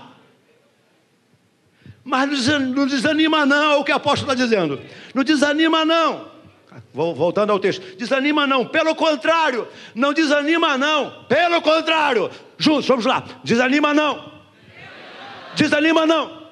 Mas 2.02 2.48
não 2.48 2.88
desanima 2.88 3.46
não, 3.46 3.74
é 3.74 3.76
o 3.76 3.84
que 3.84 3.92
o 3.92 3.94
apóstolo 3.94 4.32
está 4.32 4.44
dizendo. 4.44 4.80
Não 5.14 5.22
desanima 5.22 5.84
não. 5.84 6.28
Voltando 6.92 7.52
ao 7.52 7.60
texto, 7.60 7.96
desanima 7.96 8.48
não, 8.48 8.66
pelo 8.66 8.96
contrário, 8.96 9.68
não 9.94 10.12
desanima 10.12 10.76
não, 10.76 11.24
pelo 11.28 11.62
contrário, 11.62 12.30
juntos, 12.58 12.86
vamos 12.86 13.04
lá, 13.04 13.24
desanima 13.44 13.92
não, 13.92 14.32
desanima 15.54 16.06
não, 16.06 16.48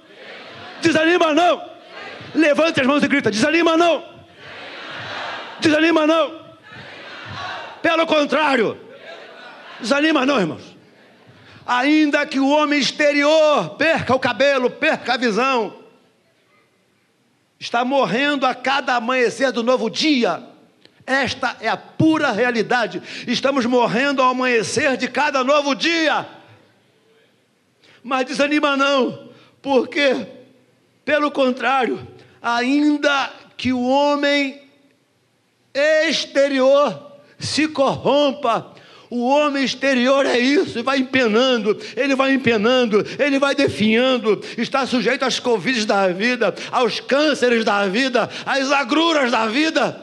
desanima 0.80 1.32
não, 1.32 1.62
levante 2.34 2.80
as 2.80 2.86
mãos 2.86 3.02
e 3.02 3.08
grita: 3.08 3.30
desanima 3.30 3.76
não, 3.76 4.04
desanima 5.60 6.06
não. 6.06 6.37
Pelo 7.82 8.06
contrário, 8.06 8.78
desanima 9.80 10.26
não, 10.26 10.40
irmãos. 10.40 10.76
Ainda 11.66 12.26
que 12.26 12.40
o 12.40 12.48
homem 12.48 12.78
exterior 12.78 13.76
perca 13.76 14.14
o 14.14 14.18
cabelo, 14.18 14.70
perca 14.70 15.14
a 15.14 15.16
visão, 15.16 15.76
está 17.60 17.84
morrendo 17.84 18.46
a 18.46 18.54
cada 18.54 18.94
amanhecer 18.94 19.52
do 19.52 19.62
novo 19.62 19.90
dia. 19.90 20.42
Esta 21.06 21.56
é 21.60 21.68
a 21.68 21.76
pura 21.76 22.32
realidade. 22.32 23.02
Estamos 23.26 23.66
morrendo 23.66 24.22
ao 24.22 24.30
amanhecer 24.30 24.96
de 24.96 25.08
cada 25.08 25.42
novo 25.44 25.74
dia. 25.74 26.26
Mas 28.02 28.26
desanima 28.26 28.76
não, 28.76 29.30
porque, 29.60 30.26
pelo 31.04 31.30
contrário, 31.30 32.06
ainda 32.40 33.30
que 33.56 33.72
o 33.72 33.82
homem 33.88 34.62
exterior 35.74 37.07
se 37.38 37.68
corrompa. 37.68 38.74
O 39.10 39.26
homem 39.26 39.64
exterior 39.64 40.26
é 40.26 40.38
isso, 40.38 40.82
vai 40.82 40.98
empenando, 40.98 41.78
ele 41.96 42.14
vai 42.14 42.34
empenando, 42.34 43.04
ele 43.18 43.38
vai 43.38 43.54
definhando, 43.54 44.42
está 44.58 44.86
sujeito 44.86 45.24
às 45.24 45.40
covides 45.40 45.86
da 45.86 46.08
vida, 46.08 46.54
aos 46.70 47.00
cânceres 47.00 47.64
da 47.64 47.86
vida, 47.86 48.28
às 48.44 48.70
agruras 48.70 49.30
da 49.30 49.46
vida. 49.46 49.98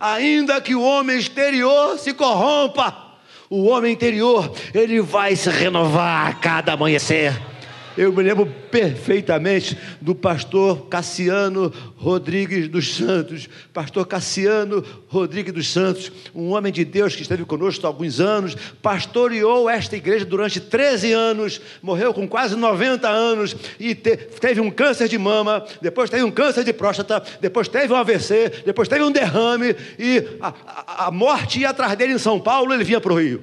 Ainda 0.00 0.60
que 0.60 0.74
o 0.74 0.82
homem 0.82 1.16
exterior 1.16 1.96
se 1.96 2.12
corrompa, 2.12 3.10
o 3.48 3.66
homem 3.68 3.92
interior, 3.92 4.52
ele 4.74 5.00
vai 5.00 5.36
se 5.36 5.50
renovar 5.50 6.28
a 6.28 6.34
cada 6.34 6.72
amanhecer. 6.72 7.49
Eu 7.96 8.12
me 8.12 8.22
lembro 8.22 8.46
perfeitamente 8.70 9.76
do 10.00 10.14
pastor 10.14 10.86
Cassiano 10.86 11.72
Rodrigues 11.96 12.68
dos 12.68 12.94
Santos. 12.94 13.48
Pastor 13.72 14.06
Cassiano 14.06 14.84
Rodrigues 15.08 15.52
dos 15.52 15.68
Santos, 15.68 16.12
um 16.32 16.50
homem 16.50 16.72
de 16.72 16.84
Deus 16.84 17.16
que 17.16 17.22
esteve 17.22 17.44
conosco 17.44 17.84
há 17.84 17.88
alguns 17.88 18.20
anos, 18.20 18.54
pastoreou 18.80 19.68
esta 19.68 19.96
igreja 19.96 20.24
durante 20.24 20.60
13 20.60 21.12
anos, 21.12 21.60
morreu 21.82 22.14
com 22.14 22.28
quase 22.28 22.54
90 22.54 23.08
anos 23.08 23.56
e 23.78 23.94
te, 23.94 24.16
teve 24.16 24.60
um 24.60 24.70
câncer 24.70 25.08
de 25.08 25.18
mama, 25.18 25.64
depois 25.82 26.08
teve 26.08 26.22
um 26.22 26.30
câncer 26.30 26.62
de 26.62 26.72
próstata, 26.72 27.22
depois 27.40 27.66
teve 27.66 27.92
um 27.92 27.96
AVC, 27.96 28.62
depois 28.64 28.88
teve 28.88 29.02
um 29.02 29.10
derrame 29.10 29.74
e 29.98 30.38
a, 30.40 30.54
a, 30.66 31.06
a 31.06 31.10
morte 31.10 31.60
ia 31.60 31.70
atrás 31.70 31.96
dele 31.96 32.12
em 32.12 32.18
São 32.18 32.38
Paulo, 32.38 32.72
ele 32.72 32.84
vinha 32.84 33.00
para 33.00 33.12
o 33.12 33.20
Rio. 33.20 33.42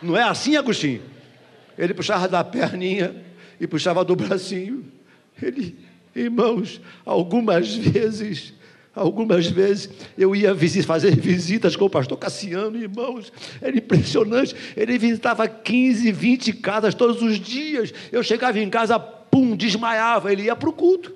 Não 0.00 0.16
é 0.16 0.22
assim, 0.22 0.56
Agostinho? 0.56 1.19
Ele 1.80 1.94
puxava 1.94 2.28
da 2.28 2.44
perninha 2.44 3.16
e 3.58 3.66
puxava 3.66 4.04
do 4.04 4.14
bracinho. 4.14 4.84
Ele, 5.40 5.74
irmãos, 6.14 6.78
algumas 7.06 7.74
vezes, 7.74 8.52
algumas 8.94 9.46
vezes 9.46 9.88
eu 10.18 10.36
ia 10.36 10.54
fazer 10.84 11.16
visitas 11.16 11.74
com 11.76 11.86
o 11.86 11.90
pastor 11.90 12.18
Cassiano, 12.18 12.76
irmãos, 12.76 13.32
era 13.62 13.74
impressionante. 13.74 14.54
Ele 14.76 14.98
visitava 14.98 15.48
15, 15.48 16.12
20 16.12 16.52
casas 16.54 16.94
todos 16.94 17.22
os 17.22 17.40
dias. 17.40 17.94
Eu 18.12 18.22
chegava 18.22 18.58
em 18.58 18.68
casa, 18.68 18.98
pum, 18.98 19.56
desmaiava, 19.56 20.30
ele 20.30 20.42
ia 20.42 20.54
para 20.54 20.68
o 20.68 20.74
culto. 20.74 21.14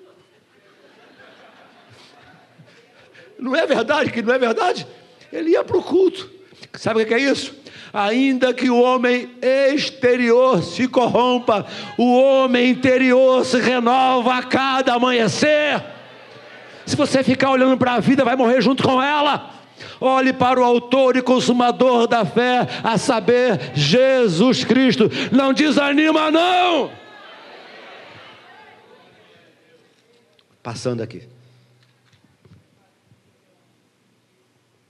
Não 3.38 3.54
é 3.54 3.66
verdade 3.66 4.10
que 4.10 4.22
não 4.22 4.32
é 4.32 4.38
verdade? 4.38 4.86
Ele 5.30 5.50
ia 5.50 5.62
para 5.62 5.76
o 5.76 5.82
culto. 5.82 6.30
Sabe 6.72 7.02
o 7.02 7.06
que 7.06 7.12
é 7.12 7.18
isso? 7.18 7.54
Ainda 7.94 8.52
que 8.52 8.68
o 8.68 8.80
homem 8.80 9.30
exterior 9.40 10.60
se 10.64 10.88
corrompa, 10.88 11.64
o 11.96 12.18
homem 12.18 12.70
interior 12.70 13.44
se 13.44 13.60
renova 13.60 14.34
a 14.34 14.42
cada 14.42 14.94
amanhecer. 14.94 15.80
Se 16.84 16.96
você 16.96 17.22
ficar 17.22 17.50
olhando 17.50 17.78
para 17.78 17.94
a 17.94 18.00
vida, 18.00 18.24
vai 18.24 18.34
morrer 18.34 18.60
junto 18.60 18.82
com 18.82 19.00
ela. 19.00 19.54
Olhe 20.00 20.32
para 20.32 20.60
o 20.60 20.64
autor 20.64 21.16
e 21.16 21.22
consumador 21.22 22.08
da 22.08 22.24
fé, 22.24 22.66
a 22.82 22.98
saber, 22.98 23.72
Jesus 23.74 24.64
Cristo. 24.64 25.08
Não 25.30 25.52
desanima, 25.52 26.32
não. 26.32 26.90
Passando 30.62 31.02
aqui. 31.02 31.22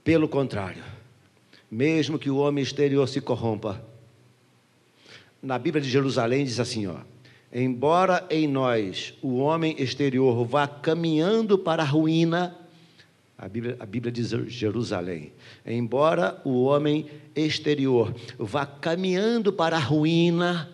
Pelo 0.02 0.28
contrário, 0.28 0.82
mesmo 1.74 2.20
que 2.20 2.30
o 2.30 2.37
homem 2.37 2.62
exterior 2.62 3.08
se 3.08 3.20
corrompa. 3.20 3.84
Na 5.42 5.58
Bíblia 5.58 5.82
de 5.82 5.90
Jerusalém 5.90 6.44
diz 6.44 6.60
assim, 6.60 6.87
ó: 6.87 6.98
Embora 7.52 8.24
em 8.30 8.46
nós 8.46 9.12
o 9.20 9.38
homem 9.38 9.74
exterior 9.76 10.44
vá 10.46 10.68
caminhando 10.68 11.58
para 11.58 11.82
a 11.82 11.87
ruína, 11.87 12.56
a 13.37 13.48
Bíblia, 13.48 13.76
a 13.80 13.84
Bíblia 13.84 14.12
diz 14.12 14.28
Jerusalém. 14.46 15.32
Embora 15.66 16.40
o 16.44 16.62
homem 16.62 17.06
exterior 17.34 18.14
vá 18.38 18.64
caminhando 18.64 19.52
para 19.52 19.76
a 19.76 19.80
ruína, 19.80 20.70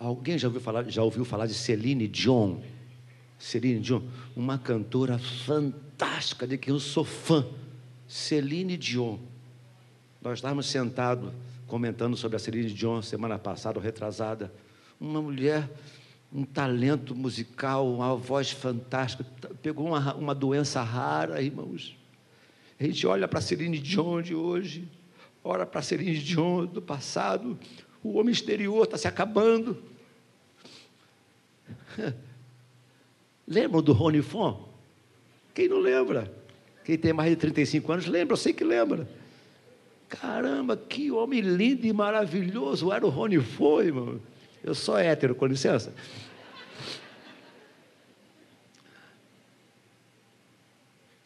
Alguém 0.00 0.38
já 0.38 0.48
ouviu 0.48 0.62
falar, 0.62 0.88
já 0.88 1.02
ouviu 1.02 1.26
falar 1.26 1.44
de 1.44 1.52
Celine 1.52 2.08
Dion? 2.08 2.56
Celine 3.38 3.80
Dion, 3.80 4.00
uma 4.34 4.56
cantora 4.56 5.18
fantástica 5.18 6.46
de 6.46 6.56
quem 6.56 6.72
eu 6.72 6.80
sou 6.80 7.04
fã. 7.04 7.46
Celine 8.08 8.78
Dion. 8.78 9.18
Nós 10.22 10.38
estávamos 10.38 10.64
sentados 10.66 11.30
comentando 11.66 12.16
sobre 12.16 12.36
a 12.36 12.38
Celine 12.38 12.72
Dion 12.72 13.02
semana 13.02 13.38
passada, 13.38 13.78
retrasada. 13.78 14.50
Uma 14.98 15.20
mulher, 15.20 15.68
um 16.32 16.44
talento 16.46 17.14
musical, 17.14 17.86
uma 17.86 18.16
voz 18.16 18.50
fantástica. 18.50 19.22
Pegou 19.60 19.88
uma, 19.88 20.14
uma 20.14 20.34
doença 20.34 20.82
rara, 20.82 21.42
irmãos. 21.42 21.94
A 22.80 22.84
gente 22.84 23.06
olha 23.06 23.28
para 23.28 23.38
a 23.38 23.42
Celine 23.42 23.78
Dion 23.78 24.22
de 24.22 24.34
hoje, 24.34 24.88
olha 25.44 25.66
para 25.66 25.80
a 25.80 25.82
Celine 25.82 26.18
Dion 26.18 26.64
do 26.64 26.80
passado. 26.80 27.58
O 28.02 28.18
homem 28.18 28.32
exterior 28.32 28.84
está 28.84 28.96
se 28.96 29.06
acabando. 29.06 29.82
Lembram 33.46 33.82
do 33.82 33.92
Rony 33.92 34.22
Fon? 34.22 34.68
Quem 35.54 35.68
não 35.68 35.78
lembra? 35.78 36.32
Quem 36.84 36.96
tem 36.96 37.12
mais 37.12 37.30
de 37.30 37.36
35 37.36 37.92
anos 37.92 38.06
lembra, 38.06 38.32
eu 38.32 38.36
sei 38.36 38.52
que 38.52 38.64
lembra. 38.64 39.08
Caramba, 40.08 40.76
que 40.76 41.10
homem 41.10 41.40
lindo 41.40 41.86
e 41.86 41.92
maravilhoso 41.92 42.92
era 42.92 43.04
o 43.04 43.10
Rony 43.10 43.38
Fon, 43.38 43.80
irmão. 43.80 44.20
Eu 44.62 44.74
sou 44.74 44.98
hétero, 44.98 45.34
com 45.34 45.46
licença. 45.46 45.94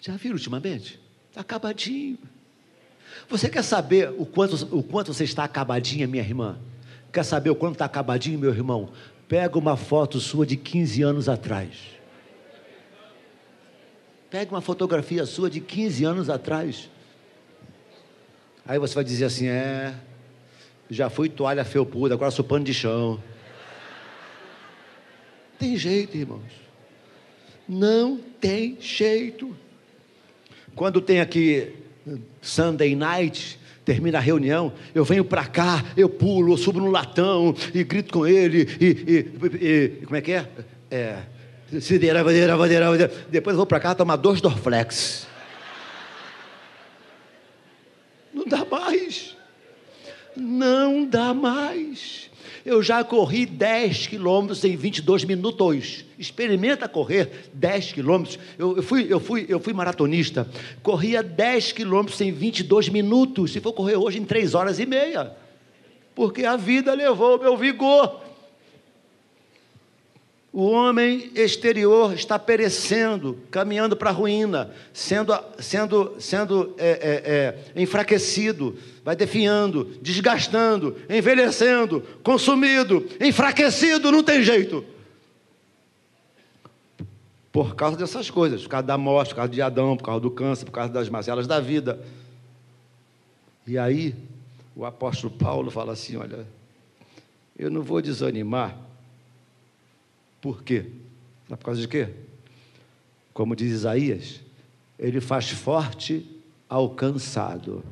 Já 0.00 0.16
viram 0.16 0.36
ultimamente? 0.36 1.00
Está 1.30 1.40
acabadinho. 1.40 2.18
Você 3.28 3.48
quer 3.48 3.62
saber 3.62 4.10
o 4.18 4.26
quanto, 4.26 4.76
o 4.76 4.82
quanto 4.82 5.12
você 5.12 5.24
está 5.24 5.44
acabadinha, 5.44 6.06
minha 6.06 6.22
irmã? 6.22 6.58
Quer 7.12 7.24
saber 7.24 7.50
o 7.50 7.54
quanto 7.54 7.74
está 7.74 7.84
acabadinho, 7.84 8.38
meu 8.38 8.50
irmão? 8.50 8.90
Pega 9.28 9.58
uma 9.58 9.76
foto 9.76 10.20
sua 10.20 10.46
de 10.46 10.56
15 10.56 11.02
anos 11.02 11.28
atrás. 11.28 11.94
Pega 14.30 14.52
uma 14.52 14.60
fotografia 14.60 15.24
sua 15.26 15.48
de 15.48 15.60
15 15.60 16.04
anos 16.04 16.28
atrás. 16.28 16.90
Aí 18.66 18.78
você 18.78 18.94
vai 18.94 19.04
dizer 19.04 19.26
assim: 19.26 19.46
é, 19.46 19.94
já 20.90 21.08
fui 21.08 21.28
toalha 21.28 21.64
felpuda, 21.64 22.14
agora 22.14 22.30
sou 22.30 22.44
pano 22.44 22.64
de 22.64 22.74
chão. 22.74 23.22
Tem 25.58 25.76
jeito, 25.76 26.16
irmãos. 26.16 26.52
Não 27.68 28.18
tem 28.40 28.76
jeito. 28.80 29.56
Quando 30.74 31.00
tem 31.00 31.20
aqui 31.20 31.83
Sunday 32.40 32.94
night, 32.94 33.58
termina 33.84 34.18
a 34.18 34.20
reunião, 34.20 34.72
eu 34.94 35.04
venho 35.04 35.24
para 35.24 35.46
cá, 35.46 35.84
eu 35.96 36.08
pulo, 36.08 36.52
eu 36.52 36.56
subo 36.56 36.80
no 36.80 36.90
latão 36.90 37.54
e 37.74 37.84
grito 37.84 38.12
com 38.12 38.26
ele, 38.26 38.68
e, 38.80 38.86
e, 38.86 39.98
e 40.00 40.04
como 40.04 40.16
é 40.16 40.20
que 40.20 40.32
é? 40.32 40.48
É. 40.90 41.18
Depois 43.30 43.54
eu 43.54 43.56
vou 43.56 43.66
para 43.66 43.80
cá 43.80 43.94
tomar 43.94 44.16
dois 44.16 44.40
Dorflex. 44.40 45.26
Não 48.32 48.44
dá 48.46 48.64
mais. 48.64 49.36
Não 50.36 51.06
dá 51.06 51.32
mais. 51.32 52.30
Eu 52.64 52.82
já 52.82 53.04
corri 53.04 53.44
10 53.44 54.06
quilômetros 54.06 54.64
em 54.64 54.74
22 54.74 55.24
minutos. 55.24 56.04
Experimenta 56.18 56.88
correr 56.88 57.50
10 57.52 57.92
quilômetros. 57.92 58.38
Eu, 58.58 58.78
eu, 58.78 58.82
fui, 58.82 59.06
eu, 59.10 59.20
fui, 59.20 59.44
eu 59.46 59.60
fui 59.60 59.74
maratonista. 59.74 60.48
Corria 60.82 61.22
10 61.22 61.72
quilômetros 61.72 62.18
em 62.22 62.32
22 62.32 62.88
minutos. 62.88 63.52
Se 63.52 63.60
for 63.60 63.74
correr 63.74 63.96
hoje 63.96 64.18
em 64.18 64.24
3 64.24 64.54
horas 64.54 64.78
e 64.78 64.86
meia. 64.86 65.36
Porque 66.14 66.46
a 66.46 66.56
vida 66.56 66.94
levou 66.94 67.36
o 67.36 67.40
meu 67.40 67.54
vigor. 67.54 68.23
O 70.56 70.70
homem 70.70 71.32
exterior 71.34 72.14
está 72.14 72.38
perecendo, 72.38 73.36
caminhando 73.50 73.96
para 73.96 74.10
a 74.10 74.12
ruína, 74.12 74.70
sendo, 74.92 75.36
sendo, 75.58 76.14
sendo 76.20 76.76
é, 76.78 76.90
é, 76.90 77.74
é, 77.74 77.82
enfraquecido, 77.82 78.78
vai 79.04 79.16
definhando, 79.16 79.98
desgastando, 80.00 80.96
envelhecendo, 81.10 82.02
consumido, 82.22 83.04
enfraquecido, 83.20 84.12
não 84.12 84.22
tem 84.22 84.44
jeito. 84.44 84.84
Por 87.50 87.74
causa 87.74 87.96
dessas 87.96 88.30
coisas, 88.30 88.62
por 88.62 88.68
causa 88.68 88.86
da 88.86 88.96
morte, 88.96 89.30
por 89.30 89.36
causa 89.36 89.50
de 89.50 89.60
Adão, 89.60 89.96
por 89.96 90.04
causa 90.04 90.20
do 90.20 90.30
câncer, 90.30 90.66
por 90.66 90.70
causa 90.70 90.92
das 90.92 91.08
mazelas 91.08 91.48
da 91.48 91.58
vida. 91.58 91.98
E 93.66 93.76
aí, 93.76 94.14
o 94.76 94.84
apóstolo 94.84 95.32
Paulo 95.32 95.68
fala 95.72 95.94
assim: 95.94 96.16
olha, 96.16 96.46
eu 97.58 97.72
não 97.72 97.82
vou 97.82 98.00
desanimar 98.00 98.93
por 100.44 100.62
quê? 100.62 100.84
Por 101.48 101.56
causa 101.56 101.80
de 101.80 101.88
quê? 101.88 102.06
Como 103.32 103.56
diz 103.56 103.72
Isaías, 103.72 104.42
ele 104.98 105.18
faz 105.18 105.48
forte 105.48 106.22
ao 106.68 106.90
cansado. 106.90 107.82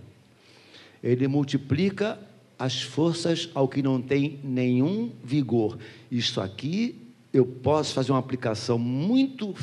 Ele 1.02 1.26
multiplica 1.26 2.18
as 2.58 2.82
forças 2.82 3.48
ao 3.54 3.66
que 3.66 3.82
não 3.82 4.02
tem 4.02 4.38
nenhum 4.44 5.10
vigor. 5.24 5.78
Isso 6.10 6.42
aqui 6.42 6.94
eu 7.32 7.46
posso 7.46 7.94
fazer 7.94 8.12
uma 8.12 8.18
aplicação 8.18 8.78
muito 8.78 9.54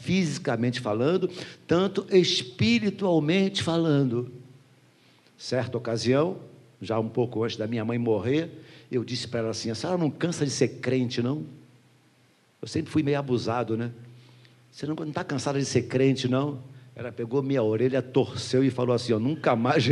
fisicamente 0.00 0.78
falando, 0.78 1.28
tanto 1.66 2.06
espiritualmente 2.12 3.60
falando. 3.60 4.30
Certa 5.36 5.76
ocasião, 5.76 6.36
já 6.80 6.96
um 6.96 7.08
pouco 7.08 7.42
antes 7.42 7.56
da 7.56 7.66
minha 7.66 7.84
mãe 7.84 7.98
morrer, 7.98 8.48
eu 8.88 9.04
disse 9.04 9.26
para 9.26 9.40
ela 9.40 9.50
assim: 9.50 9.68
a 9.68 9.74
senhora 9.74 9.98
não 9.98 10.12
cansa 10.12 10.44
de 10.44 10.52
ser 10.52 10.78
crente, 10.78 11.20
não? 11.20 11.44
Eu 12.60 12.68
sempre 12.68 12.90
fui 12.90 13.02
meio 13.02 13.18
abusado, 13.18 13.76
né? 13.76 13.90
Você 14.70 14.86
não 14.86 14.94
está 15.04 15.24
cansada 15.24 15.58
de 15.58 15.64
ser 15.64 15.82
crente, 15.82 16.28
não? 16.28 16.62
Ela 16.94 17.12
pegou 17.12 17.42
minha 17.42 17.62
orelha, 17.62 18.00
torceu 18.00 18.64
e 18.64 18.70
falou 18.70 18.94
assim: 18.94 19.12
ó, 19.12 19.18
nunca 19.18 19.54
mais. 19.54 19.84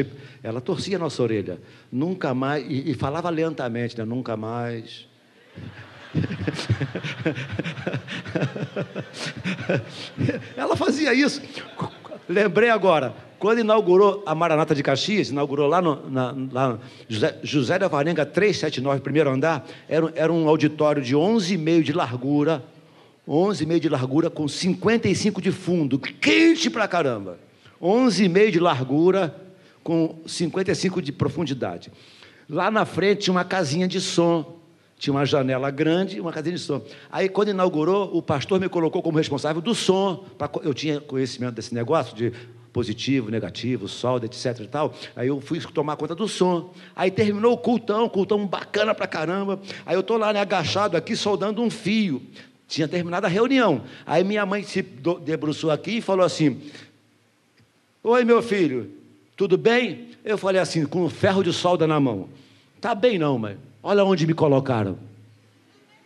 Ela 0.43 0.61
torcia 0.61 0.97
a 0.97 0.99
nossa 0.99 1.23
orelha, 1.23 1.61
nunca 1.93 2.35
mais. 2.35 2.65
E, 2.67 2.91
e 2.91 2.95
falava 2.95 3.29
lentamente, 3.29 3.99
né? 3.99 4.05
Nunca 4.05 4.37
mais. 4.37 5.07
Ela 10.57 10.77
fazia 10.77 11.13
isso. 11.13 11.43
Lembrei 12.29 12.71
agora, 12.71 13.15
quando 13.39 13.59
inaugurou 13.59 14.23
a 14.25 14.35
Maranata 14.35 14.75
de 14.75 14.83
Caxias, 14.83 15.29
inaugurou 15.29 15.69
lá 15.69 15.83
no 15.83 16.09
na, 16.09 16.35
lá, 16.51 16.79
José, 17.09 17.39
José 17.43 17.79
da 17.79 17.89
Varenga 17.89 18.25
379, 18.25 19.01
primeiro 19.01 19.31
andar, 19.31 19.67
era, 19.89 20.11
era 20.17 20.33
um 20.33 20.49
auditório 20.49 21.03
de 21.03 21.15
11,5 21.15 21.83
de 21.83 21.93
largura, 21.93 22.65
11,5 23.29 23.81
de 23.81 23.89
largura 23.91 24.31
com 24.31 24.49
55 24.49 25.43
de 25.43 25.53
fundo, 25.53 25.99
quente 25.99 26.71
pra 26.71 26.89
caramba. 26.89 27.39
11,5 27.83 28.51
de 28.51 28.61
largura 28.61 29.35
com 29.83 30.17
55 30.27 31.03
de 31.03 31.13
profundidade. 31.13 31.93
Lá 32.49 32.71
na 32.71 32.87
frente 32.87 33.25
tinha 33.25 33.35
uma 33.35 33.45
casinha 33.45 33.87
de 33.87 34.01
som, 34.01 34.54
tinha 34.99 35.13
uma 35.13 35.27
janela 35.27 35.71
grande 35.71 36.17
e 36.17 36.21
uma 36.21 36.33
casinha 36.33 36.57
de 36.57 36.63
som. 36.63 36.83
Aí, 37.11 37.29
quando 37.29 37.49
inaugurou, 37.49 38.17
o 38.17 38.23
pastor 38.23 38.61
me 38.61 38.69
colocou 38.69 39.03
como 39.03 39.19
responsável 39.19 39.61
do 39.61 39.75
som. 39.75 40.25
Eu 40.63 40.73
tinha 40.73 41.01
conhecimento 41.01 41.55
desse 41.55 41.75
negócio 41.75 42.17
de 42.17 42.33
positivo, 42.73 43.31
negativo, 43.31 43.87
solda, 43.87 44.27
etc 44.27 44.59
e 44.61 44.67
tal. 44.67 44.95
Aí 45.15 45.29
eu 45.29 45.41
fui 45.41 45.61
tomar 45.61 45.97
conta 45.97 46.15
do 46.15 46.27
som. 46.27 46.75
Aí 46.95 47.11
terminou 47.11 47.53
o 47.53 47.57
cultão, 47.59 48.09
cultão 48.09 48.45
bacana 48.47 48.93
pra 48.93 49.07
caramba. 49.07 49.61
Aí 49.87 49.95
eu 49.95 50.03
tô 50.03 50.17
lá, 50.17 50.33
né, 50.33 50.41
agachado 50.41 50.97
aqui, 50.97 51.15
soldando 51.15 51.63
um 51.63 51.71
fio. 51.71 52.21
Tinha 52.67 52.89
terminado 52.89 53.27
a 53.27 53.29
reunião. 53.29 53.83
Aí 54.05 54.25
minha 54.25 54.45
mãe 54.45 54.65
se 54.65 54.83
debruçou 54.83 55.71
aqui 55.71 55.99
e 55.99 56.01
falou 56.01 56.27
assim: 56.27 56.61
Oi, 58.03 58.25
meu 58.25 58.43
filho, 58.43 58.91
tudo 59.37 59.57
bem? 59.57 60.09
Eu 60.25 60.37
falei 60.37 60.61
assim, 60.61 60.85
com 60.85 61.05
um 61.05 61.11
ferro 61.11 61.45
de 61.45 61.53
solda 61.53 61.87
na 61.87 62.01
mão. 62.01 62.29
Tá 62.81 62.95
bem 62.95 63.19
não, 63.19 63.39
mãe. 63.39 63.57
Olha 63.87 64.03
onde 64.03 64.27
me 64.27 64.33
colocaram. 64.33 64.99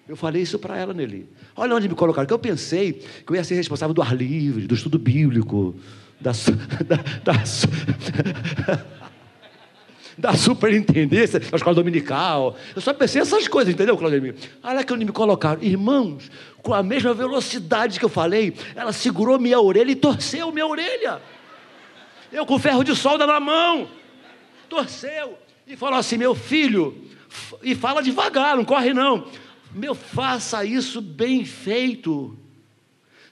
Eu 0.09 0.17
falei 0.17 0.43
isso 0.43 0.59
para 0.59 0.77
ela, 0.77 0.93
Nelly. 0.93 1.29
Olha 1.55 1.77
onde 1.77 1.89
me 1.89 1.95
colocaram. 1.95 2.27
Que 2.27 2.35
eu 2.35 2.39
pensei 2.39 2.93
que 2.93 3.31
eu 3.31 3.37
ia 3.37 3.45
ser 3.45 3.55
responsável 3.55 3.95
do 3.95 4.03
ar 4.03 4.17
livre, 4.17 4.67
do 4.67 4.75
estudo 4.75 4.99
bíblico, 4.99 5.77
da, 6.21 6.33
da, 6.85 6.97
da, 7.23 7.35
da 10.19 10.35
superintendência, 10.35 11.39
da 11.39 11.57
escola 11.57 11.77
dominical. 11.77 12.57
Eu 12.75 12.83
só 12.83 12.93
pensei 12.93 13.23
essas 13.23 13.47
coisas, 13.47 13.73
entendeu, 13.73 13.97
Claudemir? 13.97 14.35
Olha 14.61 14.83
que 14.83 14.93
onde 14.93 15.05
me 15.05 15.13
colocaram. 15.13 15.63
Irmãos, 15.63 16.29
com 16.61 16.75
a 16.75 16.83
mesma 16.83 17.15
velocidade 17.15 18.01
que 18.01 18.05
eu 18.05 18.09
falei, 18.09 18.55
ela 18.75 18.93
segurou 18.93 19.39
minha 19.39 19.61
orelha 19.61 19.93
e 19.93 19.97
torceu 19.97 20.51
minha 20.51 20.67
orelha. 20.67 21.23
Eu 22.33 22.45
com 22.45 22.59
ferro 22.59 22.83
de 22.83 22.97
solda 22.97 23.25
na 23.25 23.39
mão. 23.39 23.87
Torceu. 24.69 25.39
E 25.65 25.77
falou 25.77 25.99
assim: 25.99 26.17
meu 26.17 26.35
filho, 26.35 27.08
e 27.63 27.75
fala 27.75 28.03
devagar, 28.03 28.57
não 28.57 28.65
corre 28.65 28.93
não. 28.93 29.27
Meu, 29.73 29.95
faça 29.95 30.65
isso 30.65 31.01
bem 31.01 31.45
feito. 31.45 32.37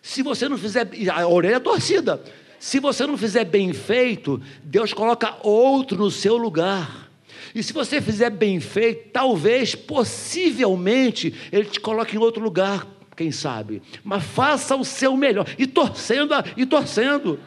Se 0.03 0.23
você 0.23 0.49
não 0.49 0.59
fizer, 0.59 0.89
a 1.13 1.27
orelha 1.27 1.57
é 1.57 1.61
torcida. 1.61 2.23
Se 2.59 2.79
você 2.79 3.07
não 3.07 3.17
fizer 3.17 3.45
bem 3.45 3.73
feito, 3.73 4.41
Deus 4.63 4.93
coloca 4.93 5.37
outro 5.43 5.99
no 5.99 6.11
seu 6.11 6.37
lugar. 6.37 7.11
E 7.55 7.63
se 7.63 7.73
você 7.73 8.01
fizer 8.01 8.31
bem 8.31 8.61
feito, 8.61 9.11
talvez, 9.13 9.75
possivelmente, 9.75 11.35
Ele 11.51 11.65
te 11.65 11.81
coloque 11.81 12.17
em 12.17 12.19
outro 12.19 12.43
lugar, 12.43 12.87
quem 13.17 13.33
sabe. 13.33 13.83
Mas 14.05 14.23
faça 14.25 14.77
o 14.77 14.85
seu 14.85 15.17
melhor. 15.17 15.47
E 15.59 15.67
torcendo, 15.67 16.35
e 16.57 16.67
torcendo. 16.67 17.41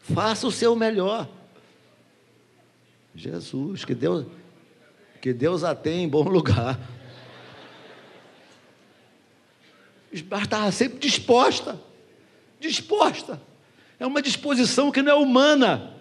Faça 0.00 0.46
o 0.46 0.50
seu 0.50 0.74
melhor. 0.74 1.28
Jesus, 3.14 3.84
que 3.84 3.94
Deus, 3.94 4.26
que 5.20 5.32
Deus 5.32 5.64
a 5.64 5.74
tem 5.74 6.04
em 6.04 6.08
bom 6.08 6.22
lugar. 6.28 6.78
Estava 10.12 10.72
sempre 10.72 10.98
disposta, 10.98 11.78
disposta. 12.58 13.40
É 13.98 14.06
uma 14.06 14.22
disposição 14.22 14.90
que 14.90 15.02
não 15.02 15.12
é 15.12 15.14
humana. 15.14 15.94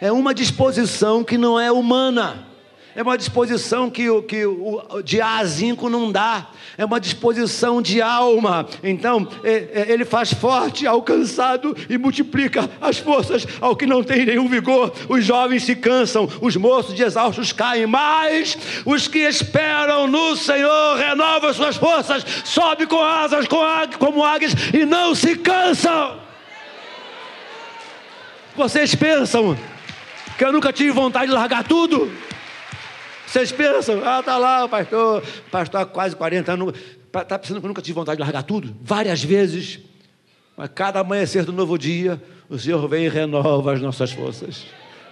É 0.00 0.10
uma 0.10 0.34
disposição 0.34 1.22
que 1.22 1.38
não 1.38 1.58
é 1.58 1.70
humana. 1.70 2.47
É 2.96 3.02
uma 3.02 3.16
disposição 3.16 3.90
que, 3.90 4.06
que 4.22 4.44
o 4.44 5.02
de 5.04 5.20
A 5.20 5.44
zinco 5.44 5.88
não 5.88 6.10
dá. 6.10 6.48
É 6.76 6.84
uma 6.84 6.98
disposição 6.98 7.80
de 7.82 8.00
alma. 8.00 8.66
Então, 8.82 9.28
é, 9.44 9.68
é, 9.72 9.86
ele 9.92 10.04
faz 10.04 10.32
forte 10.32 10.86
ao 10.86 11.02
cansado 11.02 11.76
e 11.88 11.98
multiplica 11.98 12.68
as 12.80 12.98
forças 12.98 13.46
ao 13.60 13.76
que 13.76 13.86
não 13.86 14.02
tem 14.02 14.24
nenhum 14.24 14.48
vigor. 14.48 14.92
Os 15.08 15.24
jovens 15.24 15.64
se 15.64 15.76
cansam, 15.76 16.28
os 16.40 16.56
moços 16.56 16.94
de 16.94 17.02
exaustos 17.02 17.52
caem, 17.52 17.86
mas 17.86 18.56
os 18.84 19.06
que 19.06 19.18
esperam 19.18 20.06
no 20.06 20.34
Senhor 20.36 20.96
renovam 20.96 21.52
suas 21.52 21.76
forças, 21.76 22.24
sobe 22.44 22.86
com 22.86 23.02
asas 23.02 23.46
como 23.98 24.24
águias 24.24 24.52
e 24.72 24.84
não 24.84 25.14
se 25.14 25.36
cansam. 25.36 26.18
Vocês 28.56 28.94
pensam 28.94 29.56
que 30.36 30.44
eu 30.44 30.52
nunca 30.52 30.72
tive 30.72 30.90
vontade 30.90 31.26
de 31.26 31.32
largar 31.32 31.62
tudo? 31.62 32.10
Vocês 33.28 33.52
pensam, 33.52 34.00
ah, 34.02 34.22
tá 34.22 34.38
lá 34.38 34.64
o 34.64 34.70
pastor, 34.70 35.22
pastor 35.50 35.82
há 35.82 35.84
quase 35.84 36.16
40 36.16 36.50
anos, 36.50 36.72
está 37.14 37.38
pensando 37.38 37.60
que 37.60 37.66
eu 37.66 37.68
nunca 37.68 37.82
tive 37.82 37.94
vontade 37.94 38.16
de 38.16 38.22
largar 38.22 38.42
tudo? 38.42 38.74
Várias 38.80 39.22
vezes, 39.22 39.80
mas 40.56 40.70
cada 40.74 41.00
amanhecer 41.00 41.44
do 41.44 41.52
novo 41.52 41.76
dia, 41.76 42.20
o 42.48 42.58
Senhor 42.58 42.88
vem 42.88 43.04
e 43.04 43.08
renova 43.10 43.74
as 43.74 43.82
nossas 43.82 44.10
forças. 44.12 44.64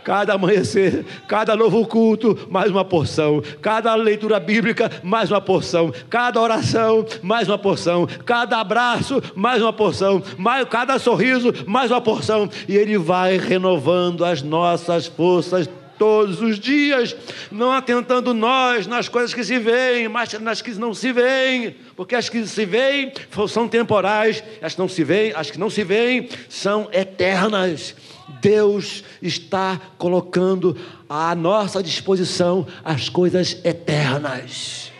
Cada 0.02 0.32
amanhecer, 0.32 1.04
cada 1.28 1.54
novo 1.54 1.86
culto, 1.86 2.48
mais 2.48 2.70
uma 2.70 2.86
porção. 2.86 3.42
Cada 3.60 3.94
leitura 3.94 4.40
bíblica, 4.40 4.90
mais 5.02 5.30
uma 5.30 5.40
porção. 5.40 5.92
Cada 6.08 6.40
oração, 6.40 7.04
mais 7.22 7.48
uma 7.48 7.58
porção. 7.58 8.06
Cada 8.24 8.60
abraço, 8.60 9.20
mais 9.34 9.60
uma 9.60 9.72
porção. 9.74 10.22
Mais, 10.38 10.66
cada 10.68 10.98
sorriso, 10.98 11.52
mais 11.66 11.90
uma 11.90 12.00
porção. 12.00 12.48
E 12.66 12.76
Ele 12.76 12.96
vai 12.96 13.36
renovando 13.36 14.24
as 14.24 14.42
nossas 14.42 15.06
forças 15.06 15.68
todos 15.98 16.40
os 16.40 16.58
dias, 16.58 17.16
não 17.50 17.72
atentando 17.72 18.32
nós 18.34 18.86
nas 18.86 19.08
coisas 19.08 19.34
que 19.34 19.44
se 19.44 19.58
veem, 19.58 20.08
mas 20.08 20.32
nas 20.40 20.62
que 20.62 20.72
não 20.74 20.94
se 20.94 21.12
veem, 21.12 21.76
porque 21.94 22.14
as 22.14 22.28
que 22.28 22.46
se 22.46 22.64
veem 22.64 23.12
são 23.48 23.68
temporais, 23.68 24.42
as 24.60 24.74
que 24.74 24.78
não 24.78 24.88
se 24.88 25.04
veem, 25.04 25.32
as 25.34 25.50
que 25.50 25.58
não 25.58 25.70
se 25.70 25.84
veem 25.84 26.28
são 26.48 26.88
eternas. 26.92 27.94
Deus 28.40 29.04
está 29.22 29.80
colocando 29.98 30.76
à 31.08 31.34
nossa 31.34 31.82
disposição 31.82 32.66
as 32.84 33.08
coisas 33.08 33.58
eternas. 33.64 34.92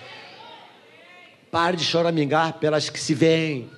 Pare 1.50 1.76
de 1.76 1.84
choramingar 1.84 2.54
pelas 2.54 2.90
que 2.90 3.00
se 3.00 3.14
veem. 3.14 3.70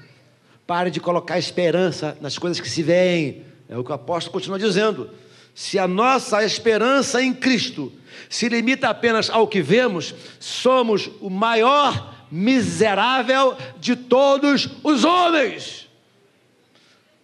Pare 0.66 0.90
de 0.90 1.00
colocar 1.00 1.38
esperança 1.38 2.16
nas 2.20 2.36
coisas 2.36 2.60
que 2.60 2.68
se 2.68 2.82
veem. 2.82 3.42
É 3.68 3.76
o 3.76 3.84
que 3.84 3.90
o 3.90 3.94
apóstolo 3.94 4.32
continua 4.32 4.58
dizendo. 4.58 5.10
Se 5.58 5.76
a 5.76 5.88
nossa 5.88 6.44
esperança 6.44 7.20
em 7.20 7.34
Cristo 7.34 7.92
se 8.30 8.48
limita 8.48 8.88
apenas 8.88 9.28
ao 9.28 9.48
que 9.48 9.60
vemos, 9.60 10.14
somos 10.38 11.10
o 11.20 11.28
maior 11.28 12.14
miserável 12.30 13.56
de 13.80 13.96
todos 13.96 14.68
os 14.84 15.02
homens. 15.02 15.88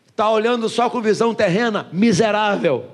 Está 0.08 0.28
olhando 0.28 0.68
só 0.68 0.90
com 0.90 1.00
visão 1.00 1.32
terrena, 1.32 1.88
miserável. 1.92 2.86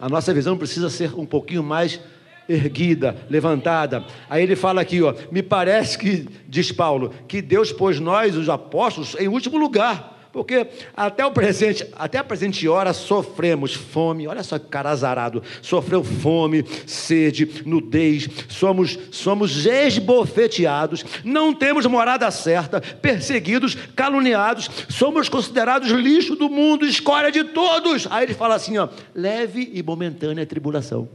A 0.00 0.08
nossa 0.08 0.34
visão 0.34 0.58
precisa 0.58 0.90
ser 0.90 1.14
um 1.16 1.24
pouquinho 1.24 1.62
mais 1.62 2.00
erguida, 2.48 3.16
levantada. 3.30 4.04
Aí 4.28 4.42
ele 4.42 4.56
fala 4.56 4.80
aqui, 4.80 5.00
ó, 5.00 5.14
me 5.30 5.44
parece 5.44 5.96
que, 5.96 6.28
diz 6.48 6.72
Paulo, 6.72 7.14
que 7.28 7.40
Deus 7.40 7.70
pôs 7.70 8.00
nós, 8.00 8.34
os 8.34 8.48
apóstolos, 8.48 9.14
em 9.14 9.28
último 9.28 9.58
lugar 9.58 10.17
porque 10.38 10.68
até 10.96 11.26
o 11.26 11.32
presente, 11.32 11.84
até 11.96 12.18
a 12.18 12.22
presente 12.22 12.68
hora 12.68 12.92
sofremos 12.92 13.74
fome, 13.74 14.28
olha 14.28 14.44
só 14.44 14.56
que 14.56 14.68
cara 14.68 14.90
azarado, 14.90 15.42
sofreu 15.60 16.04
fome, 16.04 16.64
sede, 16.86 17.64
nudez, 17.66 18.28
somos, 18.48 18.96
somos 19.10 19.66
esbofeteados, 19.66 21.04
não 21.24 21.52
temos 21.52 21.86
morada 21.86 22.30
certa, 22.30 22.80
perseguidos, 22.80 23.74
caluniados, 23.96 24.70
somos 24.88 25.28
considerados 25.28 25.90
lixo 25.90 26.36
do 26.36 26.48
mundo, 26.48 26.86
escória 26.86 27.32
de 27.32 27.42
todos. 27.42 28.06
Aí 28.08 28.26
ele 28.26 28.34
fala 28.34 28.54
assim, 28.54 28.78
ó, 28.78 28.88
leve 29.12 29.72
e 29.74 29.82
momentânea 29.82 30.46
tribulação. 30.46 31.08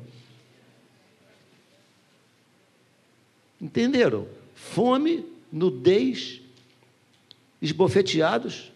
Entenderam? 3.62 4.28
Fome, 4.54 5.26
nudez, 5.50 6.42
esbofeteados, 7.62 8.73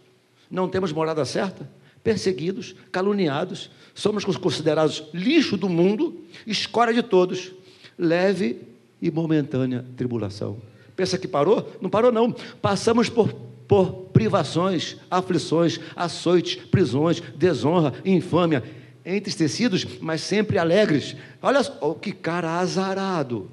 não 0.49 0.67
temos 0.67 0.91
morada 0.91 1.23
certa, 1.25 1.69
perseguidos, 2.03 2.75
caluniados, 2.91 3.69
somos 3.93 4.23
considerados 4.23 5.03
lixo 5.13 5.57
do 5.57 5.67
mundo, 5.67 6.21
escória 6.45 6.93
de 6.93 7.03
todos, 7.03 7.51
leve 7.97 8.61
e 9.01 9.11
momentânea 9.11 9.85
tribulação. 9.95 10.57
Pensa 10.95 11.17
que 11.17 11.27
parou? 11.27 11.71
Não 11.81 11.89
parou, 11.89 12.11
não. 12.11 12.31
Passamos 12.61 13.09
por, 13.09 13.31
por 13.67 13.91
privações, 14.13 14.97
aflições, 15.11 15.79
açoites, 15.95 16.55
prisões, 16.55 17.21
desonra, 17.35 17.93
infâmia, 18.03 18.63
entristecidos, 19.05 19.85
mas 20.01 20.21
sempre 20.21 20.57
alegres. 20.57 21.15
Olha 21.41 21.61
oh, 21.81 21.93
que 21.93 22.11
cara 22.11 22.59
azarado. 22.59 23.49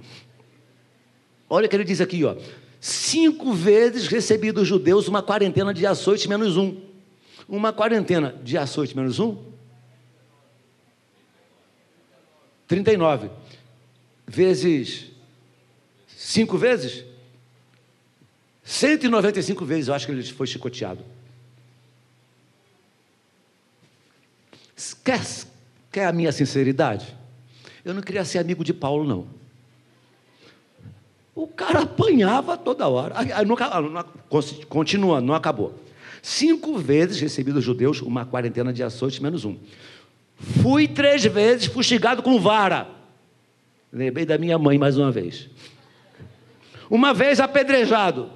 Olha 1.48 1.66
o 1.66 1.68
que 1.68 1.76
ele 1.76 1.84
diz 1.84 2.00
aqui, 2.00 2.24
ó. 2.24 2.36
Cinco 2.80 3.52
vezes 3.52 4.08
recebi 4.08 4.52
dos 4.52 4.66
judeus 4.66 5.08
uma 5.08 5.22
quarentena 5.22 5.72
de 5.72 5.86
açoite 5.86 6.28
menos 6.28 6.56
um. 6.56 6.76
Uma 7.48 7.72
quarentena 7.72 8.38
de 8.42 8.56
açoite 8.56 8.96
menos 8.96 9.18
um? 9.18 9.36
39. 12.66 13.30
Vezes 14.26 15.10
cinco 16.08 16.56
vezes? 16.56 17.04
195 18.64 19.64
vezes 19.64 19.88
eu 19.88 19.94
acho 19.94 20.06
que 20.06 20.12
ele 20.12 20.22
foi 20.24 20.46
chicoteado. 20.46 21.04
Quer, 25.04 25.20
quer 25.92 26.06
a 26.06 26.12
minha 26.12 26.32
sinceridade? 26.32 27.14
Eu 27.84 27.92
não 27.92 28.00
queria 28.00 28.24
ser 28.24 28.38
amigo 28.38 28.64
de 28.64 28.72
Paulo, 28.72 29.04
não. 29.04 29.28
O 31.34 31.46
cara 31.46 31.80
apanhava 31.82 32.56
toda 32.56 32.88
hora. 32.88 33.14
Continua, 34.68 35.20
não 35.20 35.34
acabou. 35.34 35.83
Cinco 36.24 36.78
vezes 36.78 37.20
recebi 37.20 37.52
dos 37.52 37.62
judeus 37.62 38.00
uma 38.00 38.24
quarentena 38.24 38.72
de 38.72 38.82
açoites 38.82 39.18
menos 39.18 39.44
um. 39.44 39.58
Fui 40.62 40.88
três 40.88 41.22
vezes 41.22 41.66
fustigado 41.66 42.22
com 42.22 42.40
vara. 42.40 42.88
Lembrei 43.92 44.24
da 44.24 44.38
minha 44.38 44.58
mãe 44.58 44.78
mais 44.78 44.96
uma 44.96 45.12
vez. 45.12 45.50
Uma 46.88 47.12
vez 47.12 47.40
apedrejado. 47.40 48.30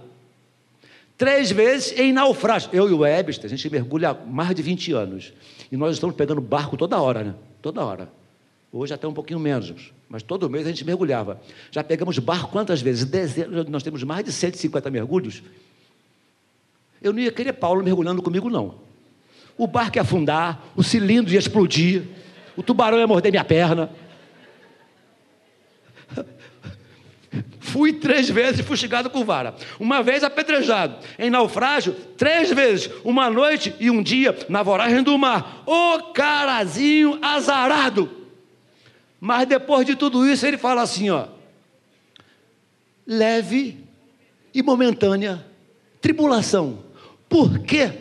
Três 1.17 1.51
vezes 1.51 1.99
em 1.99 2.13
naufrágio. 2.13 2.69
Eu 2.75 2.91
e 2.91 2.93
o 2.93 2.99
Webster, 2.99 3.47
a 3.47 3.49
gente 3.49 3.71
mergulha 3.71 4.11
há 4.11 4.15
mais 4.15 4.55
de 4.55 4.61
20 4.61 4.93
anos. 4.93 5.33
E 5.73 5.77
nós 5.79 5.95
estamos 5.95 6.15
pegando 6.15 6.43
barco 6.43 6.77
toda 6.77 7.01
hora, 7.01 7.25
né? 7.25 7.35
Toda 7.63 7.83
hora. 7.83 8.13
Hoje 8.71 8.93
até 8.93 9.09
um 9.09 9.15
pouquinho 9.15 9.41
menos, 9.41 9.95
mas 10.11 10.23
todo 10.23 10.51
mês 10.51 10.67
a 10.67 10.69
gente 10.69 10.85
mergulhava. 10.85 11.41
Já 11.71 11.83
pegamos 11.83 12.19
barco 12.19 12.53
quantas 12.53 12.83
vezes? 12.83 13.07
Dezenas, 13.07 13.67
nós 13.67 13.83
temos 13.83 14.03
mais 14.03 14.27
de 14.27 14.31
150 14.31 14.91
mergulhos. 14.91 15.43
Eu 17.01 17.13
não 17.13 17.21
ia 17.21 17.31
querer 17.31 17.53
Paulo 17.55 17.83
mergulhando 17.83 18.23
comigo, 18.23 18.51
não. 18.51 18.75
O 19.57 19.67
barco 19.67 19.99
ia 19.99 20.03
afundar, 20.03 20.63
o 20.77 20.83
cilindro 20.83 21.33
ia 21.33 21.39
explodir, 21.39 22.05
o 22.57 22.63
tubarão 22.63 22.99
ia 22.99 23.07
morder 23.07 23.31
minha 23.31 23.45
perna. 23.45 23.91
Fui 27.61 27.93
três 27.93 28.31
vezes 28.31 28.65
fustigado 28.65 29.11
com 29.11 29.25
vara. 29.25 29.55
Uma 29.79 30.03
vez 30.03 30.25
apedrejado. 30.25 30.97
Em 31.19 31.29
naufrágio, 31.29 31.93
três 32.17 32.51
vezes. 32.51 32.91
Uma 33.05 33.29
noite 33.29 33.75
e 33.79 33.91
um 33.91 34.03
dia 34.03 34.37
na 34.49 34.63
voragem 34.63 35.03
do 35.03 35.17
mar. 35.19 35.63
Ô 35.67 36.13
carazinho 36.13 37.19
azarado. 37.21 38.11
Mas 39.21 39.47
depois 39.47 39.87
de 39.87 39.95
tudo 39.97 40.27
isso, 40.27 40.47
ele 40.47 40.57
fala 40.57 40.83
assim: 40.83 41.11
ó. 41.11 41.27
Leve 43.07 43.79
e 44.55 44.63
momentânea 44.63 45.45
tribulação. 46.01 46.79
Por 47.29 47.59
quê? 47.61 47.93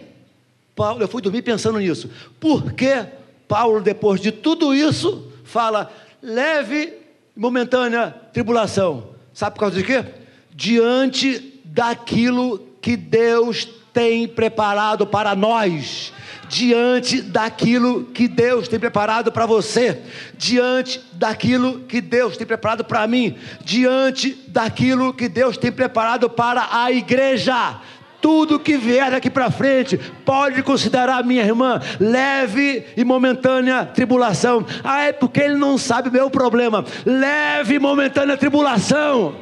Paulo, 0.75 1.01
eu 1.01 1.07
fui 1.07 1.21
dormir 1.21 1.41
pensando 1.41 1.79
nisso. 1.79 2.09
Por 2.39 2.71
que 2.73 3.05
Paulo, 3.47 3.81
depois 3.81 4.21
de 4.21 4.31
tudo 4.31 4.73
isso, 4.75 5.31
fala 5.43 5.91
leve 6.21 6.93
e 7.35 7.39
momentânea 7.39 8.15
tribulação? 8.31 9.09
Sabe 9.33 9.55
por 9.55 9.61
causa 9.61 9.77
de 9.77 9.83
quê? 9.83 10.05
Diante 10.53 11.61
daquilo 11.65 12.59
que 12.81 12.95
Deus 12.95 13.67
tem 13.93 14.27
preparado 14.27 15.07
para 15.07 15.35
nós, 15.35 16.13
diante 16.47 17.21
daquilo 17.21 18.05
que 18.05 18.27
Deus 18.27 18.67
tem 18.67 18.79
preparado 18.79 19.31
para 19.31 19.45
você, 19.45 20.01
diante 20.37 21.01
daquilo 21.13 21.81
que 21.81 21.99
Deus 21.99 22.37
tem 22.37 22.45
preparado 22.45 22.85
para 22.85 23.07
mim, 23.07 23.35
diante 23.63 24.37
daquilo 24.47 25.13
que 25.13 25.27
Deus 25.27 25.57
tem 25.57 25.71
preparado 25.71 26.29
para 26.29 26.67
a 26.71 26.91
igreja. 26.91 27.81
Tudo 28.21 28.59
que 28.59 28.77
vier 28.77 29.11
daqui 29.11 29.29
para 29.29 29.51
frente, 29.51 29.97
pode 30.25 30.63
considerar, 30.63 31.23
minha 31.23 31.43
irmã, 31.43 31.79
leve 31.99 32.85
e 32.95 33.03
momentânea 33.03 33.85
tribulação. 33.85 34.65
Ah, 34.83 35.03
é 35.03 35.13
porque 35.13 35.41
ele 35.41 35.55
não 35.55 35.77
sabe 35.77 36.09
meu 36.09 36.29
problema. 36.29 36.83
Leve 37.05 37.75
e 37.75 37.79
momentânea 37.79 38.35
tribulação. 38.35 39.35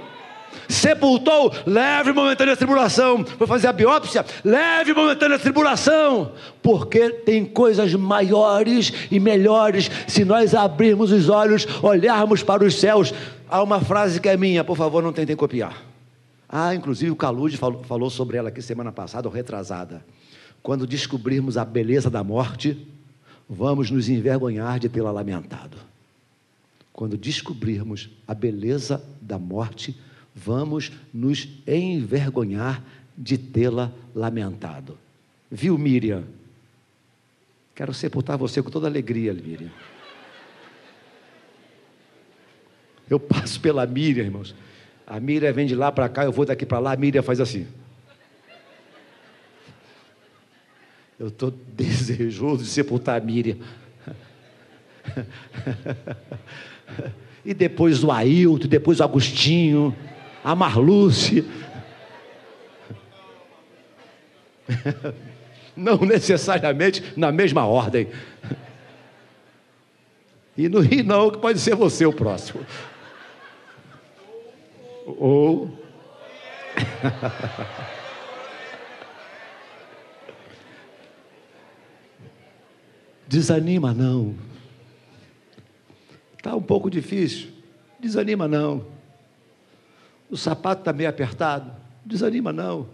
Sepultou, 0.68 1.54
leve 1.66 2.10
e 2.10 2.14
momentânea 2.14 2.56
tribulação. 2.56 3.24
Foi 3.38 3.48
fazer 3.48 3.68
a 3.68 3.74
biópsia, 3.74 4.26
leve 4.44 4.92
e 4.92 4.94
momentânea 4.94 5.40
tribulação. 5.40 6.32
Porque 6.62 7.10
tem 7.10 7.46
coisas 7.46 7.94
maiores 7.94 8.92
e 9.12 9.20
melhores 9.20 9.90
se 10.08 10.26
nós 10.26 10.54
abrirmos 10.54 11.12
os 11.12 11.30
olhos, 11.30 11.68
olharmos 11.82 12.44
para 12.44 12.64
os 12.64 12.80
céus. 12.80 13.14
Há 13.50 13.62
uma 13.62 13.80
frase 13.80 14.20
que 14.20 14.28
é 14.28 14.36
minha, 14.36 14.64
por 14.64 14.76
favor, 14.76 15.02
não 15.04 15.14
tentem 15.14 15.36
copiar. 15.36 15.95
Ah, 16.58 16.74
inclusive 16.74 17.12
o 17.12 17.18
Calude 17.18 17.58
falou, 17.58 17.84
falou 17.84 18.10
sobre 18.10 18.38
ela 18.38 18.48
aqui 18.48 18.62
semana 18.62 18.90
passada, 18.90 19.28
ou 19.28 19.34
retrasada. 19.34 20.06
Quando 20.64 20.88
descobrirmos 20.88 21.58
a 21.58 21.66
beleza 21.66 22.10
da 22.10 22.24
morte, 22.24 22.88
vamos 23.50 23.92
nos 23.92 24.08
envergonhar 24.08 24.80
de 24.80 24.88
tê-la 24.88 25.12
lamentado. 25.12 25.76
Quando 26.94 27.18
descobrirmos 27.18 28.10
a 28.26 28.34
beleza 28.34 29.04
da 29.20 29.38
morte, 29.38 30.00
vamos 30.34 30.94
nos 31.14 31.46
envergonhar 31.68 32.82
de 33.18 33.38
tê-la 33.38 33.92
lamentado. 34.16 34.98
Viu, 35.52 35.78
Miriam? 35.78 36.24
Quero 37.76 37.94
sepultar 37.94 38.38
você 38.38 38.64
com 38.64 38.70
toda 38.70 38.88
alegria, 38.88 39.34
Miriam. 39.34 39.72
Eu 43.10 43.20
passo 43.20 43.60
pela 43.60 43.86
Miriam, 43.86 44.24
irmãos. 44.24 44.56
A 45.08 45.20
Miriam 45.20 45.54
vem 45.54 45.68
de 45.68 45.76
lá 45.76 45.92
para 45.92 46.10
cá, 46.10 46.24
eu 46.24 46.32
vou 46.32 46.46
daqui 46.46 46.66
para 46.66 46.80
lá, 46.80 46.94
a 46.94 46.98
Miriam 46.98 47.22
faz 47.22 47.40
assim. 47.40 47.68
Eu 51.20 51.28
estou 51.28 51.52
desejoso 51.74 52.64
de 52.64 52.70
sepultar 52.70 53.22
a 53.22 53.24
Miriam. 53.24 53.58
e 57.46 57.54
depois 57.54 58.04
o 58.04 58.12
Ailton, 58.12 58.68
depois 58.68 59.00
o 59.00 59.04
Agostinho, 59.04 59.96
a 60.44 60.56
Marluce. 60.56 61.46
Não 65.76 65.98
necessariamente 66.00 67.04
na 67.16 67.32
mesma 67.32 67.66
ordem. 67.66 68.08
E 70.58 70.70
no 70.70 70.80
ri 70.80 71.04
não, 71.04 71.30
que 71.30 71.38
pode 71.38 71.60
ser 71.60 71.76
você 71.76 72.06
o 72.06 72.14
próximo. 72.14 72.66
Ou. 75.06 75.70
Desanima 83.28 83.94
não. 83.94 84.36
Está 86.38 86.56
um 86.56 86.62
pouco 86.62 86.90
difícil. 86.90 87.50
Desanima 88.00 88.48
não. 88.48 88.88
O 90.30 90.38
sapato 90.38 90.82
está 90.82 90.92
meio 90.92 91.10
apertado. 91.10 91.72
Desanima 92.04 92.52
não. 92.52 92.90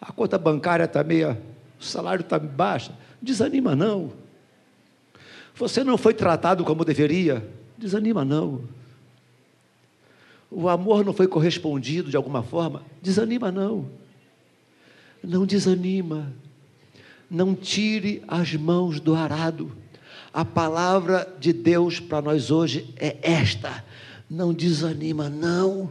A 0.00 0.12
conta 0.12 0.36
bancária 0.38 0.84
está 0.84 1.04
meio. 1.04 1.38
O 1.80 1.84
salário 1.84 2.22
está 2.22 2.38
baixo. 2.38 2.92
Desanima 3.20 3.76
não. 3.76 4.12
Você 5.54 5.84
não 5.84 5.96
foi 5.96 6.14
tratado 6.14 6.64
como 6.64 6.84
deveria. 6.84 7.48
Desanima 7.78 8.24
não 8.24 8.81
o 10.54 10.68
amor 10.68 11.04
não 11.04 11.12
foi 11.12 11.26
correspondido 11.26 12.10
de 12.10 12.16
alguma 12.16 12.42
forma, 12.42 12.82
desanima 13.00 13.50
não. 13.50 13.86
Não 15.22 15.46
desanima. 15.46 16.32
Não 17.30 17.54
tire 17.54 18.22
as 18.28 18.54
mãos 18.54 19.00
do 19.00 19.14
arado. 19.14 19.72
A 20.32 20.44
palavra 20.44 21.32
de 21.38 21.52
Deus 21.52 22.00
para 22.00 22.20
nós 22.20 22.50
hoje 22.50 22.92
é 22.96 23.16
esta: 23.22 23.84
não 24.28 24.52
desanima, 24.52 25.30
não. 25.30 25.90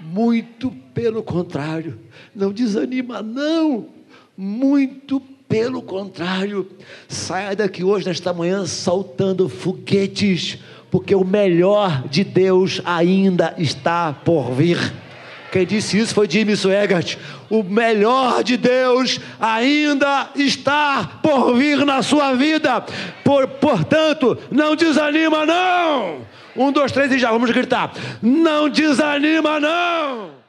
Muito 0.00 0.70
pelo 0.92 1.22
contrário, 1.22 1.98
não 2.34 2.52
desanima, 2.52 3.22
não. 3.22 3.88
Muito 4.36 5.20
pelo 5.48 5.80
contrário, 5.80 6.68
saia 7.08 7.54
daqui 7.54 7.84
hoje, 7.84 8.06
nesta 8.06 8.32
manhã, 8.32 8.66
saltando 8.66 9.48
foguetes 9.48 10.58
porque 10.94 11.12
o 11.12 11.24
melhor 11.24 12.04
de 12.06 12.22
Deus 12.22 12.80
ainda 12.84 13.52
está 13.58 14.12
por 14.12 14.52
vir. 14.52 14.78
Quem 15.50 15.66
disse 15.66 15.98
isso 15.98 16.14
foi 16.14 16.30
Jimmy 16.30 16.56
Swaggart. 16.56 17.16
O 17.50 17.64
melhor 17.64 18.44
de 18.44 18.56
Deus 18.56 19.18
ainda 19.40 20.30
está 20.36 21.18
por 21.20 21.56
vir 21.56 21.84
na 21.84 22.00
sua 22.00 22.34
vida. 22.34 22.80
Por, 23.24 23.48
portanto, 23.48 24.38
não 24.52 24.76
desanima, 24.76 25.44
não. 25.44 26.18
Um, 26.56 26.70
dois, 26.70 26.92
três 26.92 27.10
e 27.10 27.18
já 27.18 27.32
vamos 27.32 27.50
gritar. 27.50 27.92
Não 28.22 28.68
desanima, 28.68 29.58
não. 29.58 30.43